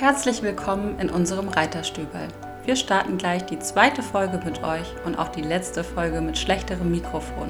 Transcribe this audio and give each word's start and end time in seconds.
Herzlich 0.00 0.42
willkommen 0.42 0.96
in 1.00 1.10
unserem 1.10 1.48
Reiterstübel. 1.48 2.28
Wir 2.64 2.76
starten 2.76 3.18
gleich 3.18 3.44
die 3.46 3.58
zweite 3.58 4.00
Folge 4.00 4.40
mit 4.44 4.62
euch 4.62 4.86
und 5.04 5.18
auch 5.18 5.26
die 5.26 5.42
letzte 5.42 5.82
Folge 5.82 6.20
mit 6.20 6.38
schlechterem 6.38 6.92
Mikrofon. 6.92 7.48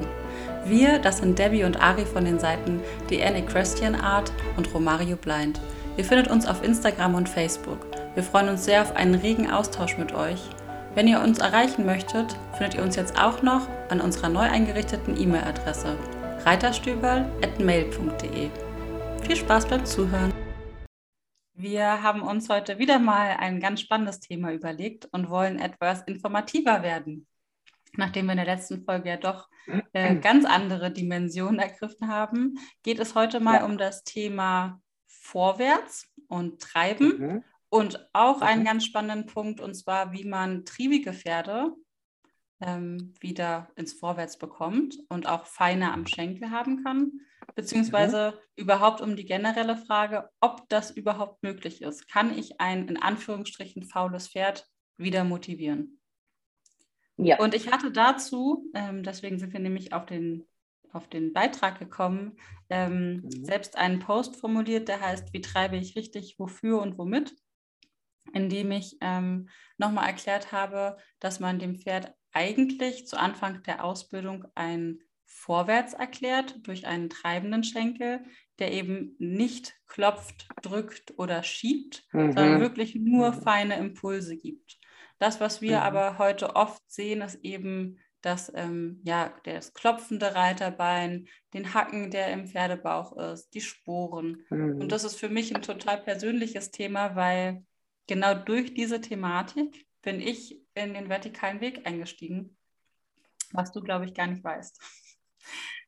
Wir, 0.65 0.97
das 0.97 1.19
sind 1.19 1.37
Debbie 1.37 1.63
und 1.63 1.79
Ari 1.79 2.07
von 2.07 2.25
den 2.25 2.39
Seiten 2.39 2.81
The 3.07 3.23
Annie 3.23 3.45
Christian 3.45 3.93
Art 3.93 4.33
und 4.57 4.73
Romario 4.73 5.15
Blind. 5.15 5.61
Ihr 5.95 6.03
findet 6.03 6.29
uns 6.29 6.47
auf 6.47 6.63
Instagram 6.63 7.13
und 7.13 7.29
Facebook. 7.29 7.85
Wir 8.15 8.23
freuen 8.23 8.49
uns 8.49 8.65
sehr 8.65 8.81
auf 8.81 8.95
einen 8.95 9.13
regen 9.13 9.51
Austausch 9.51 9.99
mit 9.99 10.15
euch. 10.15 10.41
Wenn 10.95 11.07
ihr 11.07 11.21
uns 11.21 11.37
erreichen 11.37 11.85
möchtet, 11.85 12.35
findet 12.53 12.73
ihr 12.73 12.81
uns 12.81 12.95
jetzt 12.95 13.21
auch 13.21 13.43
noch 13.43 13.67
an 13.89 14.01
unserer 14.01 14.29
neu 14.29 14.49
eingerichteten 14.49 15.21
E-Mail-Adresse 15.21 15.95
reiterstüberl.mail.de. 16.45 18.49
Viel 19.21 19.35
Spaß 19.35 19.67
beim 19.67 19.85
Zuhören! 19.85 20.38
Wir 21.59 22.03
haben 22.03 22.21
uns 22.21 22.47
heute 22.47 22.79
wieder 22.79 22.99
mal 22.99 23.35
ein 23.37 23.59
ganz 23.59 23.81
spannendes 23.81 24.21
Thema 24.21 24.53
überlegt 24.53 25.09
und 25.11 25.29
wollen 25.29 25.59
etwas 25.59 26.03
informativer 26.03 26.83
werden. 26.83 27.27
Nachdem 27.97 28.27
wir 28.27 28.31
in 28.31 28.37
der 28.37 28.45
letzten 28.45 28.85
Folge 28.85 29.09
ja 29.09 29.17
doch 29.17 29.49
äh, 29.91 30.15
ganz 30.21 30.45
andere 30.45 30.89
Dimensionen 30.89 31.59
ergriffen 31.59 32.07
haben, 32.07 32.57
geht 32.81 32.97
es 32.99 33.13
heute 33.13 33.41
mal 33.41 33.55
ja. 33.55 33.65
um 33.65 33.77
das 33.77 34.05
Thema 34.05 34.81
Vorwärts 35.05 36.07
und 36.29 36.61
Treiben 36.61 37.17
mhm. 37.19 37.43
und 37.67 38.07
auch 38.13 38.37
mhm. 38.37 38.43
einen 38.43 38.63
ganz 38.63 38.85
spannenden 38.85 39.25
Punkt, 39.25 39.59
und 39.59 39.73
zwar, 39.73 40.13
wie 40.13 40.23
man 40.23 40.63
triebige 40.63 41.11
Pferde 41.11 41.73
ähm, 42.61 43.13
wieder 43.19 43.67
ins 43.75 43.91
Vorwärts 43.91 44.37
bekommt 44.37 44.97
und 45.09 45.27
auch 45.27 45.45
feiner 45.45 45.93
am 45.93 46.07
Schenkel 46.07 46.51
haben 46.51 46.85
kann, 46.85 47.19
beziehungsweise 47.55 48.31
mhm. 48.31 48.63
überhaupt 48.63 49.01
um 49.01 49.15
die 49.15 49.25
generelle 49.25 49.77
Frage, 49.77 50.29
ob 50.39 50.67
das 50.69 50.91
überhaupt 50.91 51.43
möglich 51.43 51.81
ist. 51.81 52.07
Kann 52.07 52.37
ich 52.37 52.59
ein 52.59 52.87
in 52.87 53.01
Anführungsstrichen 53.01 53.83
faules 53.83 54.29
Pferd 54.29 54.65
wieder 54.97 55.23
motivieren? 55.23 55.99
Ja. 57.17 57.39
Und 57.39 57.53
ich 57.53 57.71
hatte 57.71 57.91
dazu, 57.91 58.69
ähm, 58.73 59.03
deswegen 59.03 59.39
sind 59.39 59.51
wir 59.51 59.59
nämlich 59.59 59.93
auf 59.93 60.05
den, 60.05 60.47
auf 60.91 61.07
den 61.09 61.33
Beitrag 61.33 61.79
gekommen, 61.79 62.37
ähm, 62.69 63.21
mhm. 63.23 63.45
selbst 63.45 63.77
einen 63.77 63.99
Post 63.99 64.37
formuliert, 64.37 64.87
der 64.87 65.01
heißt, 65.01 65.33
wie 65.33 65.41
treibe 65.41 65.77
ich 65.77 65.95
richtig, 65.95 66.35
wofür 66.37 66.81
und 66.81 66.97
womit? 66.97 67.35
in 68.33 68.49
dem 68.49 68.71
ich 68.71 68.97
ähm, 69.01 69.49
nochmal 69.77 70.07
erklärt 70.07 70.51
habe, 70.51 70.97
dass 71.19 71.39
man 71.39 71.59
dem 71.59 71.75
Pferd 71.75 72.13
eigentlich 72.31 73.07
zu 73.07 73.19
Anfang 73.19 73.63
der 73.63 73.83
Ausbildung 73.83 74.45
ein 74.55 74.99
Vorwärts 75.31 75.93
erklärt 75.93 76.67
durch 76.67 76.87
einen 76.87 77.09
treibenden 77.09 77.63
Schenkel, 77.63 78.23
der 78.57 78.73
eben 78.73 79.15
nicht 79.19 79.75
klopft, 79.87 80.47
drückt 80.61 81.17
oder 81.17 81.43
schiebt, 81.43 82.03
mhm. 82.11 82.33
sondern 82.33 82.59
wirklich 82.59 82.95
nur 82.95 83.31
mhm. 83.31 83.41
feine 83.41 83.77
Impulse 83.77 84.35
gibt. 84.35 84.79
Das, 85.19 85.39
was 85.39 85.61
wir 85.61 85.77
mhm. 85.77 85.83
aber 85.83 86.17
heute 86.17 86.55
oft 86.55 86.81
sehen, 86.91 87.21
ist 87.21 87.35
eben 87.43 87.99
das, 88.21 88.51
ähm, 88.55 89.01
ja, 89.03 89.33
das 89.43 89.73
klopfende 89.73 90.33
Reiterbein, 90.33 91.27
den 91.53 91.73
Hacken, 91.73 92.11
der 92.11 92.33
im 92.33 92.47
Pferdebauch 92.47 93.15
ist, 93.15 93.53
die 93.53 93.61
Sporen. 93.61 94.45
Mhm. 94.49 94.81
Und 94.81 94.91
das 94.91 95.03
ist 95.03 95.15
für 95.15 95.29
mich 95.29 95.55
ein 95.55 95.61
total 95.61 96.01
persönliches 96.01 96.71
Thema, 96.71 97.15
weil 97.15 97.63
genau 98.07 98.33
durch 98.33 98.73
diese 98.73 98.99
Thematik 98.99 99.85
bin 100.01 100.19
ich 100.19 100.59
in 100.73 100.95
den 100.95 101.07
vertikalen 101.07 101.61
Weg 101.61 101.85
eingestiegen, 101.85 102.57
was 103.51 103.71
du, 103.71 103.81
glaube 103.81 104.05
ich, 104.05 104.13
gar 104.13 104.27
nicht 104.27 104.43
weißt. 104.43 104.81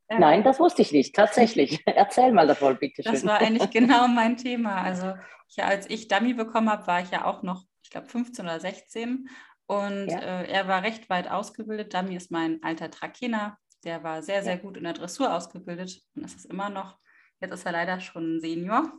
Nein, 0.10 0.40
ähm, 0.40 0.44
das 0.44 0.60
wusste 0.60 0.82
ich 0.82 0.92
nicht, 0.92 1.16
tatsächlich. 1.16 1.82
Erzähl 1.86 2.32
mal 2.32 2.48
davon, 2.48 2.78
bitte 2.78 3.04
schön. 3.04 3.14
Das 3.14 3.26
war 3.26 3.40
eigentlich 3.40 3.70
genau 3.72 4.08
mein 4.08 4.38
Thema. 4.38 4.82
Also, 4.82 5.14
ich, 5.48 5.64
als 5.64 5.90
ich 5.90 6.08
Dummy 6.08 6.34
bekommen 6.34 6.70
habe, 6.70 6.88
war 6.88 7.02
ich 7.02 7.12
ja 7.12 7.26
auch 7.26 7.44
noch, 7.44 7.64
ich 7.84 7.90
glaube, 7.90 8.08
15 8.08 8.46
oder 8.46 8.60
16. 8.60 9.30
Und 9.68 10.08
ja. 10.08 10.20
äh, 10.20 10.52
er 10.52 10.68
war 10.68 10.84
recht 10.84 11.10
weit 11.10 11.30
ausgebildet. 11.30 11.94
Dummy 11.94 12.16
ist 12.16 12.32
mein 12.32 12.62
alter 12.62 12.92
Trakehner. 12.92 13.58
Der 13.84 14.04
war 14.04 14.22
sehr, 14.22 14.44
sehr 14.44 14.56
ja. 14.56 14.60
gut 14.62 14.78
in 14.78 14.84
der 14.84 14.94
Dressur 14.94 15.34
ausgebildet 15.34 16.02
und 16.16 16.24
das 16.24 16.36
ist 16.36 16.46
immer 16.46 16.70
noch. 16.70 16.98
Jetzt 17.40 17.54
ist 17.54 17.66
er 17.66 17.72
leider 17.72 18.00
schon 18.00 18.40
Senior. 18.40 18.92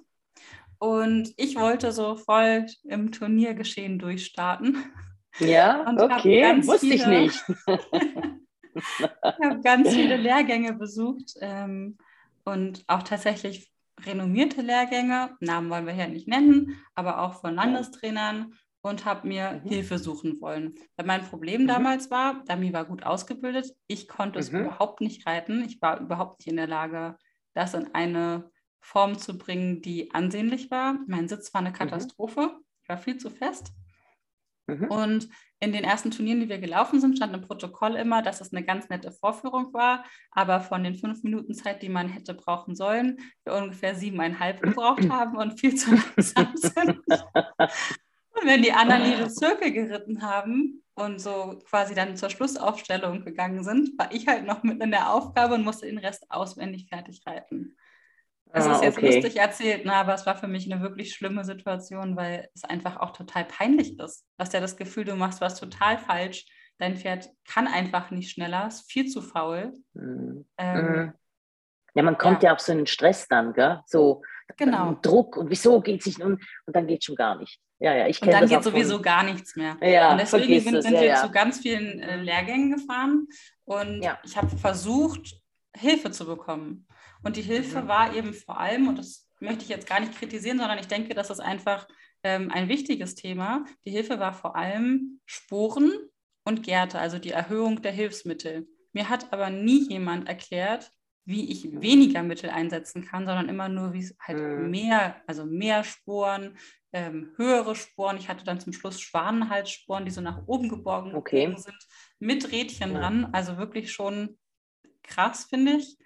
Und 0.79 1.33
ich 1.37 1.55
wollte 1.57 1.93
so 1.93 2.17
voll 2.17 2.67
im 2.85 3.13
Turniergeschehen 3.13 4.01
durchstarten. 4.01 4.85
Ja, 5.39 5.83
und 5.89 6.01
okay, 6.01 6.57
wusste 6.67 6.87
viele, 6.87 6.95
ich 6.97 7.07
nicht. 7.07 7.45
ich 8.75 9.45
habe 9.45 9.61
ganz 9.63 9.93
viele 9.93 10.17
Lehrgänge 10.17 10.75
besucht 10.75 11.35
ähm, 11.41 11.99
und 12.45 12.85
auch 12.87 13.03
tatsächlich 13.03 13.71
renommierte 14.05 14.63
Lehrgänge, 14.63 15.37
Namen 15.41 15.71
wollen 15.71 15.87
wir 15.87 15.93
hier 15.93 16.09
nicht 16.09 16.29
nennen, 16.29 16.83
aber 16.95 17.21
auch 17.21 17.41
von 17.41 17.55
Landestrainern 17.55 18.55
und 18.83 19.05
habe 19.05 19.29
mir 19.29 19.61
mhm. 19.65 19.69
Hilfe 19.69 19.99
suchen 19.99 20.41
wollen. 20.41 20.75
Weil 20.97 21.07
mein 21.07 21.23
Problem 21.23 21.63
mhm. 21.63 21.69
damals 21.69 22.11
war, 22.11 22.43
Dami 22.47 22.73
war 22.73 22.85
gut 22.85 23.05
ausgebildet, 23.05 23.73
ich 23.87 24.09
konnte 24.09 24.39
es 24.39 24.51
mhm. 24.51 24.63
überhaupt 24.63 25.01
nicht 25.01 25.27
reiten, 25.27 25.63
ich 25.65 25.81
war 25.81 26.01
überhaupt 26.01 26.41
nicht 26.41 26.49
in 26.49 26.57
der 26.57 26.67
Lage, 26.67 27.17
das 27.55 27.75
in 27.75 27.95
eine 27.95 28.51
Form 28.81 29.19
zu 29.19 29.39
bringen, 29.39 29.81
die 29.81 30.13
ansehnlich 30.13 30.71
war. 30.71 30.99
Mein 31.07 31.29
Sitz 31.29 31.55
war 31.55 31.61
eine 31.61 31.71
mhm. 31.71 31.75
Katastrophe, 31.75 32.59
ich 32.83 32.89
war 32.89 32.99
viel 32.99 33.19
zu 33.19 33.31
fest. 33.31 33.73
Mhm. 34.67 34.85
Und 34.87 35.29
in 35.61 35.73
den 35.73 35.85
ersten 35.85 36.11
Turnieren, 36.11 36.41
die 36.41 36.49
wir 36.49 36.59
gelaufen 36.59 37.01
sind, 37.01 37.17
stand 37.17 37.35
im 37.35 37.43
Protokoll 37.43 37.95
immer, 37.95 38.23
dass 38.23 38.41
es 38.41 38.53
eine 38.53 38.65
ganz 38.65 38.89
nette 38.89 39.13
Vorführung 39.13 39.73
war, 39.73 40.05
aber 40.33 40.61
von 40.61 40.83
den 40.83 40.97
fünf 40.97 41.23
Minuten 41.23 41.55
Zeit, 41.55 41.83
die 41.83 41.89
man 41.89 42.09
hätte 42.09 42.35
brauchen 42.35 42.75
sollen, 42.75 43.19
wir 43.45 43.55
ungefähr 43.55 43.95
siebeneinhalb 43.95 44.61
gebraucht 44.61 45.03
haben 45.11 45.37
und 45.37 45.61
viel 45.61 45.77
zu 45.77 45.91
langsam 45.95 46.53
sind. 46.57 46.99
Und 47.09 48.49
wenn 48.49 48.63
die 48.63 48.73
anderen 48.73 49.05
ihre 49.05 49.29
Zirkel 49.29 49.73
geritten 49.73 50.23
haben 50.23 50.83
und 50.95 51.21
so 51.21 51.61
quasi 51.69 51.95
dann 51.95 52.17
zur 52.17 52.31
Schlussaufstellung 52.31 53.25
gegangen 53.25 53.63
sind, 53.63 53.97
war 53.99 54.13
ich 54.13 54.27
halt 54.27 54.45
noch 54.45 54.63
mitten 54.65 54.83
in 54.83 54.91
der 54.91 55.13
Aufgabe 55.13 55.55
und 55.55 55.65
musste 55.65 55.87
den 55.87 55.99
Rest 55.99 56.27
auswendig 56.29 56.89
fertig 56.89 57.23
reiten. 57.25 57.77
Das 58.53 58.67
ah, 58.67 58.75
ist 58.75 58.83
jetzt 58.83 58.99
okay. 58.99 59.15
lustig 59.15 59.41
erzählt, 59.41 59.87
ne, 59.87 59.95
aber 59.95 60.13
es 60.15 60.27
war 60.27 60.37
für 60.37 60.47
mich 60.47 60.71
eine 60.71 60.83
wirklich 60.83 61.15
schlimme 61.15 61.45
Situation, 61.45 62.17
weil 62.17 62.49
es 62.55 62.65
einfach 62.65 62.99
auch 62.99 63.13
total 63.13 63.45
peinlich 63.45 63.99
ist. 63.99 64.25
Du 64.37 64.43
hast 64.43 64.53
ja 64.53 64.61
das 64.61 64.77
Gefühl, 64.77 65.05
du 65.05 65.15
machst 65.15 65.41
was 65.41 65.59
total 65.59 65.99
falsch. 65.99 66.45
Dein 66.79 66.97
Pferd 66.97 67.31
kann 67.49 67.67
einfach 67.67 68.11
nicht 68.11 68.31
schneller, 68.31 68.67
ist 68.67 68.91
viel 68.91 69.07
zu 69.07 69.23
faul. 69.23 69.73
Mhm. 69.95 70.47
Ähm, 70.59 70.87
mhm. 70.87 71.13
ja, 71.95 72.03
man 72.03 72.19
kommt 72.19 72.43
ja. 72.43 72.51
ja 72.51 72.55
auf 72.55 72.61
so 72.61 72.73
einen 72.73 72.87
Stress 72.87 73.27
dann, 73.29 73.55
gell? 73.55 73.81
So 73.87 74.23
genau. 74.57 74.99
Druck 75.01 75.37
und 75.37 75.49
wieso 75.49 75.81
geht 75.81 76.01
es 76.01 76.07
nicht 76.07 76.21
und, 76.21 76.43
und 76.67 76.77
dann 76.77 76.87
geht 76.87 77.05
schon 77.05 77.17
gar 77.17 77.39
nicht. 77.39 77.59
Ja, 77.79 77.95
ja, 77.95 78.07
ich 78.07 78.21
kenne 78.21 78.35
Und 78.35 78.41
dann 78.43 78.49
geht 78.49 78.63
sowieso 78.63 78.95
von... 78.95 79.03
gar 79.03 79.25
nichts 79.25 79.57
mehr. 79.57 79.77
Ja, 79.81 80.13
und 80.13 80.19
deswegen 80.19 80.61
sind, 80.61 80.83
sind 80.83 80.95
ja, 80.95 81.01
wir 81.01 81.09
ja. 81.09 81.23
zu 81.23 81.31
ganz 81.33 81.59
vielen 81.59 81.99
äh, 82.01 82.17
Lehrgängen 82.17 82.73
gefahren 82.73 83.27
und 83.65 84.07
ich 84.25 84.37
habe 84.37 84.57
versucht, 84.57 85.41
Hilfe 85.75 86.11
zu 86.11 86.27
bekommen. 86.27 86.87
Und 87.23 87.37
die 87.37 87.43
Hilfe 87.43 87.89
war 87.89 88.15
eben 88.15 88.35
vor 88.35 88.59
allem, 88.59 88.89
und 88.89 88.99
das 88.99 89.29
möchte 89.41 89.63
ich 89.63 89.69
jetzt 89.69 89.87
gar 89.89 90.01
nicht 90.01 90.17
kritisieren, 90.17 90.59
sondern 90.59 90.79
ich 90.79 90.89
denke, 90.89 91.15
das 91.15 91.31
ist 91.31 91.41
einfach 91.41 91.87
ähm, 92.23 92.51
ein 92.53 92.69
wichtiges 92.69 93.15
Thema. 93.15 93.65
Die 93.85 93.91
Hilfe 93.91 94.19
war 94.19 94.33
vor 94.33 94.57
allem 94.57 95.21
Sporen 95.27 95.93
und 96.45 96.63
Gärte, 96.63 96.99
also 96.99 97.19
die 97.19 97.31
Erhöhung 97.31 97.83
der 97.83 97.93
Hilfsmittel. 97.93 98.67
Mir 98.93 99.09
hat 99.09 99.33
aber 99.33 99.51
nie 99.51 99.89
jemand 99.89 100.29
erklärt, 100.29 100.93
wie 101.25 101.51
ich 101.51 101.81
weniger 101.81 102.23
Mittel 102.23 102.51
einsetzen 102.51 103.05
kann, 103.05 103.27
sondern 103.27 103.49
immer 103.49 103.69
nur, 103.69 103.93
wie 103.93 104.01
es 104.01 104.17
halt 104.21 104.39
mhm. 104.39 104.71
mehr, 104.71 105.23
also 105.27 105.47
mehr 105.47 105.85
Sporen, 105.85 106.59
ähm, 106.93 107.33
höhere 107.37 107.77
Sporen. 107.77 108.17
Ich 108.17 108.29
hatte 108.29 108.45
dann 108.45 108.61
zum 108.61 108.73
Schluss 108.73 109.01
Schwanenhalssporen, 109.01 110.05
die 110.05 110.11
so 110.11 110.21
nach 110.21 110.43
oben 110.47 110.69
geborgen 110.69 111.15
okay. 111.15 111.55
sind, 111.57 111.79
mit 112.19 112.51
Rädchen 112.51 112.93
ja. 112.93 112.99
dran. 112.99 113.29
Also 113.33 113.57
wirklich 113.57 113.93
schon 113.93 114.37
krass, 115.05 115.47
finde 115.49 115.77
ich 115.77 115.97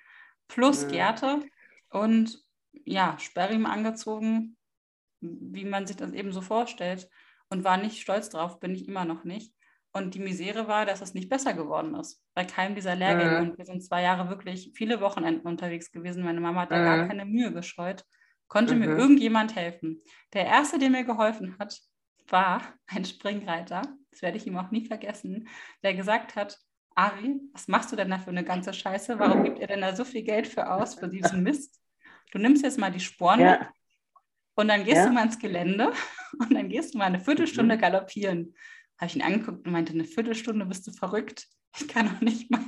plus 0.49 0.87
mhm. 0.87 0.93
Gerte 0.93 1.41
und 1.91 2.43
ja, 2.85 3.19
Sperrim 3.19 3.67
angezogen, 3.67 4.57
wie 5.21 5.65
man 5.65 5.87
sich 5.87 5.97
das 5.97 6.13
eben 6.13 6.33
so 6.33 6.41
vorstellt 6.41 7.09
und 7.49 7.65
war 7.65 7.77
nicht 7.77 8.01
stolz 8.01 8.29
drauf, 8.29 8.61
bin 8.61 8.75
ich 8.75 8.87
immer 8.87 9.05
noch 9.05 9.25
nicht. 9.25 9.53
Und 9.93 10.15
die 10.15 10.21
Misere 10.21 10.69
war, 10.69 10.85
dass 10.85 11.01
es 11.01 11.15
nicht 11.15 11.31
besser 11.31 11.55
geworden 11.55 11.95
ist 11.95 12.23
bei 12.35 12.45
keinem 12.45 12.75
dieser 12.75 12.95
Lehrgänge. 12.95 13.41
Mhm. 13.41 13.51
Und 13.51 13.59
wir 13.59 13.65
sind 13.65 13.83
zwei 13.83 14.03
Jahre 14.03 14.29
wirklich 14.29 14.73
viele 14.75 15.01
Wochenenden 15.01 15.47
unterwegs 15.47 15.91
gewesen. 15.91 16.23
Meine 16.23 16.41
Mama 16.41 16.63
hat 16.63 16.71
da 16.71 16.79
mhm. 16.79 16.85
gar 16.85 17.09
keine 17.09 17.25
Mühe 17.25 17.51
gescheut. 17.51 18.05
Konnte 18.47 18.75
mhm. 18.75 18.81
mir 18.81 18.97
irgendjemand 18.97 19.57
helfen. 19.57 20.03
Der 20.35 20.45
erste, 20.45 20.79
der 20.79 20.91
mir 20.91 21.05
geholfen 21.05 21.57
hat, 21.59 21.81
war 22.29 22.61
ein 22.87 23.07
Springreiter. 23.07 23.83
Das 24.11 24.21
werde 24.21 24.37
ich 24.37 24.47
ihm 24.47 24.59
auch 24.59 24.71
nie 24.71 24.85
vergessen, 24.85 25.49
der 25.83 25.95
gesagt 25.95 26.37
hat, 26.37 26.59
Ari, 26.97 27.41
was 27.53 27.69
machst 27.69 27.93
du 27.93 27.97
denn 27.97 28.11
da 28.11 28.19
für 28.19 28.31
eine 28.31 28.43
ganze 28.43 28.73
Scheiße? 28.73 29.19
Warum 29.19 29.45
gibt 29.45 29.59
ihr 29.59 29.67
denn 29.67 29.83
da 29.83 29.95
so 29.95 30.05
viel 30.05 30.23
Geld 30.23 30.49
für 30.49 30.71
aus, 30.73 30.95
für 30.95 31.09
diesen 31.09 31.43
Mist? 31.43 31.79
Du 32.33 32.39
nimmst 32.39 32.65
jetzt 32.65 32.79
mal 32.79 32.91
die 32.91 33.01
Sporen 33.01 33.41
ja. 33.41 33.69
und 34.55 34.69
dann 34.69 34.85
gehst 34.85 34.97
ja. 34.97 35.07
du 35.07 35.13
mal 35.13 35.27
ins 35.27 35.39
Gelände 35.39 35.93
und 36.39 36.55
dann 36.55 36.71
gehst 36.71 36.95
du 36.95 36.99
mal 36.99 37.05
eine 37.05 37.21
Viertelstunde 37.21 37.77
mhm. 37.77 37.81
galoppieren. 37.81 38.55
Habe 38.99 39.11
ich 39.11 39.17
ihn 39.17 39.23
angeguckt 39.23 39.67
und 39.67 39.73
meinte, 39.73 39.93
eine 39.93 40.05
Viertelstunde 40.05 40.65
bist 40.65 40.87
du 40.87 40.91
verrückt. 40.91 41.47
Ich 41.79 41.87
kann 41.87 42.09
auch 42.09 42.21
nicht 42.23 42.51
mal, 42.51 42.65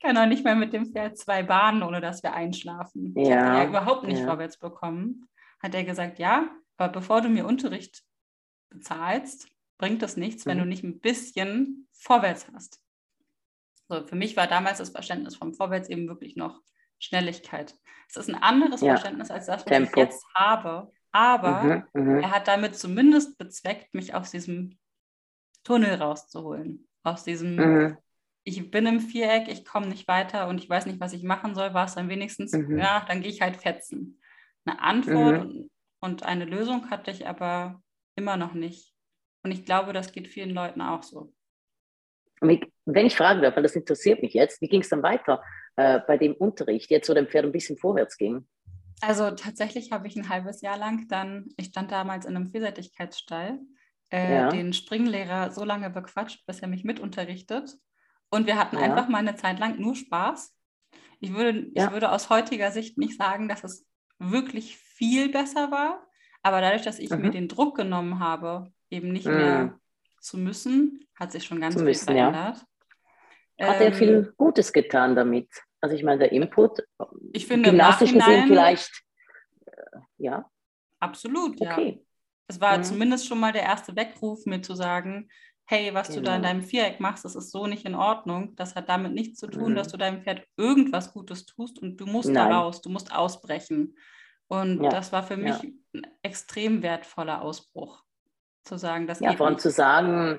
kann 0.00 0.16
auch 0.16 0.26
nicht 0.26 0.44
mal 0.44 0.54
mit 0.54 0.72
dem 0.72 0.86
Pferd 0.86 1.18
zwei 1.18 1.42
Bahnen, 1.42 1.82
ohne 1.82 2.00
dass 2.00 2.22
wir 2.22 2.32
einschlafen. 2.32 3.12
Ja. 3.16 3.22
Ich 3.22 3.34
habe 3.34 3.58
ja 3.58 3.66
überhaupt 3.66 4.04
nicht 4.04 4.22
vorwärts 4.22 4.56
bekommen. 4.56 5.28
Hat 5.60 5.74
er 5.74 5.82
gesagt, 5.82 6.20
ja, 6.20 6.48
aber 6.76 6.92
bevor 6.92 7.22
du 7.22 7.28
mir 7.28 7.44
Unterricht 7.44 8.04
bezahlst, 8.70 9.48
bringt 9.78 10.00
es 10.04 10.16
nichts, 10.16 10.46
wenn 10.46 10.58
du 10.58 10.64
mhm. 10.64 10.70
nicht 10.70 10.84
ein 10.84 11.00
bisschen 11.00 11.88
vorwärts 11.92 12.46
hast. 12.54 12.83
So, 13.88 14.06
für 14.06 14.16
mich 14.16 14.36
war 14.36 14.46
damals 14.46 14.78
das 14.78 14.90
Verständnis 14.90 15.36
vom 15.36 15.54
Vorwärts 15.54 15.88
eben 15.88 16.08
wirklich 16.08 16.36
noch 16.36 16.60
Schnelligkeit. 16.98 17.74
Es 18.08 18.16
ist 18.16 18.28
ein 18.28 18.42
anderes 18.42 18.80
ja. 18.80 18.94
Verständnis 18.94 19.30
als 19.30 19.46
das, 19.46 19.58
was 19.58 19.64
Tempo. 19.64 19.90
ich 19.90 19.96
jetzt 19.96 20.24
habe. 20.34 20.90
Aber 21.12 21.62
mhm, 21.62 22.02
mhm, 22.02 22.18
er 22.22 22.30
hat 22.32 22.48
damit 22.48 22.76
zumindest 22.76 23.38
bezweckt, 23.38 23.94
mich 23.94 24.14
aus 24.14 24.30
diesem 24.30 24.78
Tunnel 25.62 25.94
rauszuholen. 25.94 26.88
Aus 27.02 27.24
diesem, 27.24 27.56
mhm. 27.56 27.98
ich 28.42 28.70
bin 28.70 28.86
im 28.86 29.00
Viereck, 29.00 29.48
ich 29.48 29.64
komme 29.64 29.86
nicht 29.86 30.08
weiter 30.08 30.48
und 30.48 30.58
ich 30.58 30.68
weiß 30.68 30.86
nicht, 30.86 31.00
was 31.00 31.12
ich 31.12 31.22
machen 31.22 31.54
soll, 31.54 31.74
war 31.74 31.84
es 31.84 31.94
dann 31.94 32.08
wenigstens, 32.08 32.52
mhm. 32.52 32.78
ja, 32.78 33.04
dann 33.06 33.20
gehe 33.20 33.30
ich 33.30 33.42
halt 33.42 33.58
fetzen. 33.58 34.20
Eine 34.64 34.80
Antwort 34.80 35.44
mhm. 35.44 35.50
und, 35.50 35.70
und 36.00 36.22
eine 36.24 36.46
Lösung 36.46 36.90
hatte 36.90 37.10
ich 37.10 37.28
aber 37.28 37.82
immer 38.16 38.36
noch 38.36 38.54
nicht. 38.54 38.94
Und 39.42 39.50
ich 39.50 39.64
glaube, 39.64 39.92
das 39.92 40.12
geht 40.12 40.28
vielen 40.28 40.50
Leuten 40.50 40.80
auch 40.80 41.02
so. 41.02 41.32
Wenn 42.86 43.06
ich 43.06 43.16
fragen 43.16 43.42
darf, 43.42 43.56
weil 43.56 43.62
das 43.62 43.76
interessiert 43.76 44.22
mich 44.22 44.34
jetzt, 44.34 44.60
wie 44.60 44.68
ging 44.68 44.82
es 44.82 44.88
dann 44.88 45.02
weiter 45.02 45.42
äh, 45.76 46.00
bei 46.06 46.18
dem 46.18 46.34
Unterricht, 46.34 46.90
jetzt 46.90 47.08
wo 47.08 47.14
dem 47.14 47.26
Pferd 47.26 47.44
ein 47.44 47.52
bisschen 47.52 47.76
vorwärts 47.76 48.16
ging? 48.16 48.46
Also 49.00 49.30
tatsächlich 49.32 49.92
habe 49.92 50.06
ich 50.06 50.16
ein 50.16 50.28
halbes 50.28 50.60
Jahr 50.60 50.78
lang 50.78 51.08
dann, 51.08 51.48
ich 51.56 51.66
stand 51.66 51.90
damals 51.90 52.26
in 52.26 52.36
einem 52.36 52.46
Vielseitigkeitsstall, 52.46 53.58
äh, 54.10 54.34
ja. 54.34 54.48
den 54.48 54.72
Springlehrer 54.72 55.50
so 55.50 55.64
lange 55.64 55.90
bequatscht, 55.90 56.46
bis 56.46 56.60
er 56.60 56.68
mich 56.68 56.84
mitunterrichtet. 56.84 57.74
Und 58.30 58.46
wir 58.46 58.56
hatten 58.56 58.76
ja. 58.76 58.82
einfach 58.82 59.08
mal 59.08 59.18
eine 59.18 59.36
Zeit 59.36 59.58
lang 59.58 59.78
nur 59.78 59.94
Spaß. 59.94 60.54
Ich 61.20 61.34
würde, 61.34 61.70
ja. 61.74 61.86
ich 61.86 61.92
würde 61.92 62.12
aus 62.12 62.30
heutiger 62.30 62.70
Sicht 62.70 62.98
nicht 62.98 63.18
sagen, 63.18 63.48
dass 63.48 63.64
es 63.64 63.86
wirklich 64.18 64.76
viel 64.76 65.30
besser 65.30 65.70
war, 65.70 66.06
aber 66.42 66.60
dadurch, 66.60 66.82
dass 66.82 66.98
ich 66.98 67.10
mhm. 67.10 67.22
mir 67.22 67.30
den 67.30 67.48
Druck 67.48 67.76
genommen 67.76 68.20
habe, 68.20 68.72
eben 68.90 69.12
nicht 69.12 69.26
mhm. 69.26 69.36
mehr 69.36 69.80
zu 70.24 70.38
müssen, 70.38 71.06
hat 71.18 71.32
sich 71.32 71.44
schon 71.44 71.60
ganz 71.60 71.76
müssen, 71.76 72.06
viel 72.06 72.16
verändert. 72.16 72.64
Ja. 73.58 73.68
Hat 73.68 73.80
ähm, 73.80 73.86
er 73.86 73.92
viel 73.92 74.34
Gutes 74.36 74.72
getan 74.72 75.14
damit? 75.14 75.48
Also 75.80 75.94
ich 75.94 76.02
meine, 76.02 76.18
der 76.18 76.32
Input, 76.32 76.82
ich 77.32 77.46
finde 77.46 77.70
gymnastisch 77.70 78.12
gesehen 78.12 78.46
vielleicht, 78.46 78.90
äh, 79.66 79.98
ja. 80.18 80.50
Absolut, 80.98 81.60
okay. 81.60 81.98
ja. 81.98 82.04
Es 82.46 82.60
war 82.60 82.78
mhm. 82.78 82.84
zumindest 82.84 83.26
schon 83.26 83.40
mal 83.40 83.52
der 83.52 83.62
erste 83.62 83.94
Weckruf, 83.96 84.44
mir 84.46 84.60
zu 84.60 84.74
sagen, 84.74 85.28
hey, 85.66 85.94
was 85.94 86.08
genau. 86.08 86.20
du 86.20 86.24
da 86.26 86.36
in 86.36 86.42
genau. 86.42 86.52
deinem 86.52 86.62
Viereck 86.62 87.00
machst, 87.00 87.24
das 87.24 87.36
ist 87.36 87.50
so 87.50 87.66
nicht 87.66 87.86
in 87.86 87.94
Ordnung. 87.94 88.54
Das 88.56 88.74
hat 88.74 88.88
damit 88.88 89.12
nichts 89.12 89.38
zu 89.38 89.46
tun, 89.46 89.72
mhm. 89.72 89.76
dass 89.76 89.88
du 89.88 89.96
deinem 89.96 90.22
Pferd 90.22 90.46
irgendwas 90.56 91.12
Gutes 91.12 91.46
tust 91.46 91.78
und 91.78 91.96
du 91.96 92.06
musst 92.06 92.30
Nein. 92.30 92.50
da 92.50 92.60
raus, 92.60 92.82
du 92.82 92.90
musst 92.90 93.12
ausbrechen. 93.12 93.96
Und 94.46 94.82
ja. 94.82 94.90
das 94.90 95.12
war 95.12 95.22
für 95.22 95.36
mich 95.36 95.62
ja. 95.62 95.70
ein 95.94 96.06
extrem 96.22 96.82
wertvoller 96.82 97.40
Ausbruch, 97.40 98.03
zu 98.64 98.78
sagen, 98.78 99.06
das 99.06 99.20
ja, 99.20 99.30
geht 99.30 99.38
vor 99.38 99.46
allem 99.46 99.58
zu 99.58 99.70
sagen, 99.70 100.38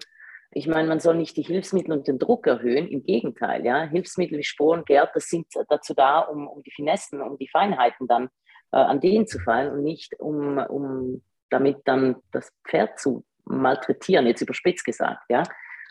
ich 0.51 0.68
meine, 0.68 0.88
man 0.88 1.00
soll 1.00 1.16
nicht 1.16 1.36
die 1.36 1.42
Hilfsmittel 1.42 1.92
und 1.92 2.07
den 2.07 2.18
Druck 2.18 2.48
erhöhen, 2.48 2.88
im 2.88 3.04
Gegenteil. 3.04 3.66
Ja? 3.66 3.83
Hilfsmittel 3.83 4.38
wie 4.38 4.44
Sporen, 4.44 4.86
Gerd, 4.86 5.16
das 5.16 5.25
sind 5.27 5.48
dazu 5.69 5.94
da, 5.94 6.19
um, 6.19 6.48
um 6.48 6.63
die 6.63 6.72
Finessen, 6.72 7.22
um 7.22 7.38
die 7.38 7.50
Feinheiten 7.50 8.07
dann 8.07 8.30
äh, 8.72 8.77
an 8.77 9.01
denen 9.01 9.27
zu 9.27 9.39
fallen 9.39 9.74
und 9.74 9.83
nicht 9.83 10.19
um, 10.19 10.57
um 10.57 11.22
damit 11.50 11.80
dann 11.86 12.16
das 12.31 12.51
Pferd 12.68 13.00
zu 13.00 13.25
malträtieren, 13.44 14.27
jetzt 14.27 14.42
überspitzt 14.42 14.86
gesagt. 14.86 15.24
Ja? 15.30 15.44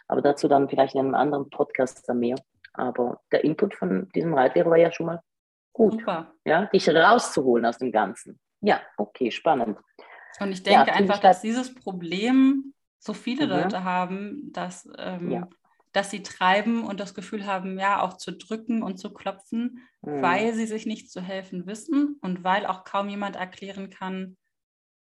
Aber 0.09 0.23
dazu 0.23 0.49
dann 0.49 0.69
vielleicht 0.69 0.95
in 0.95 1.01
einem 1.01 1.15
anderen 1.15 1.51
Podcast 1.51 2.09
dann 2.09 2.21
mehr. 2.21 2.37
Aber 2.73 3.21
der 3.33 3.45
Input 3.45 3.75
von 3.75 4.09
diesem 4.15 4.35
Reitlehrer 4.35 4.71
war 4.71 4.79
ja 4.79 4.91
schon 4.91 5.07
mal 5.07 5.21
gut. 5.73 5.93
Super. 5.93 6.33
Ja, 6.45 6.67
dich 6.67 6.89
rauszuholen 6.89 7.67
aus 7.67 7.79
dem 7.79 7.93
Ganzen. 7.93 8.41
Ja, 8.61 8.81
okay, 8.97 9.31
spannend. 9.31 9.79
Und 10.41 10.53
ich 10.53 10.63
denke 10.63 10.89
ja, 10.89 10.95
einfach, 10.95 11.21
dass 11.21 11.41
dieses 11.41 11.75
Problem 11.75 12.75
so 12.99 13.13
viele 13.13 13.47
mhm. 13.47 13.53
Leute 13.53 13.85
haben, 13.85 14.53
dass, 14.53 14.89
ähm, 14.99 15.31
ja. 15.31 15.49
dass 15.93 16.11
sie 16.11 16.23
treiben 16.23 16.85
und 16.85 17.01
das 17.01 17.15
Gefühl 17.15 17.47
haben, 17.47 17.79
ja, 17.79 18.01
auch 18.01 18.17
zu 18.17 18.33
drücken 18.33 18.83
und 18.83 18.97
zu 18.97 19.13
klopfen, 19.13 19.87
mhm. 20.03 20.23
weil 20.23 20.55
sie 20.55 20.67
sich 20.67 20.87
nicht 20.87 21.11
zu 21.11 21.21
helfen 21.21 21.67
wissen 21.67 22.19
und 22.23 22.45
weil 22.45 22.67
auch 22.67 22.85
kaum 22.85 23.09
jemand 23.09 23.37
erklären 23.37 23.91
kann, 23.91 24.37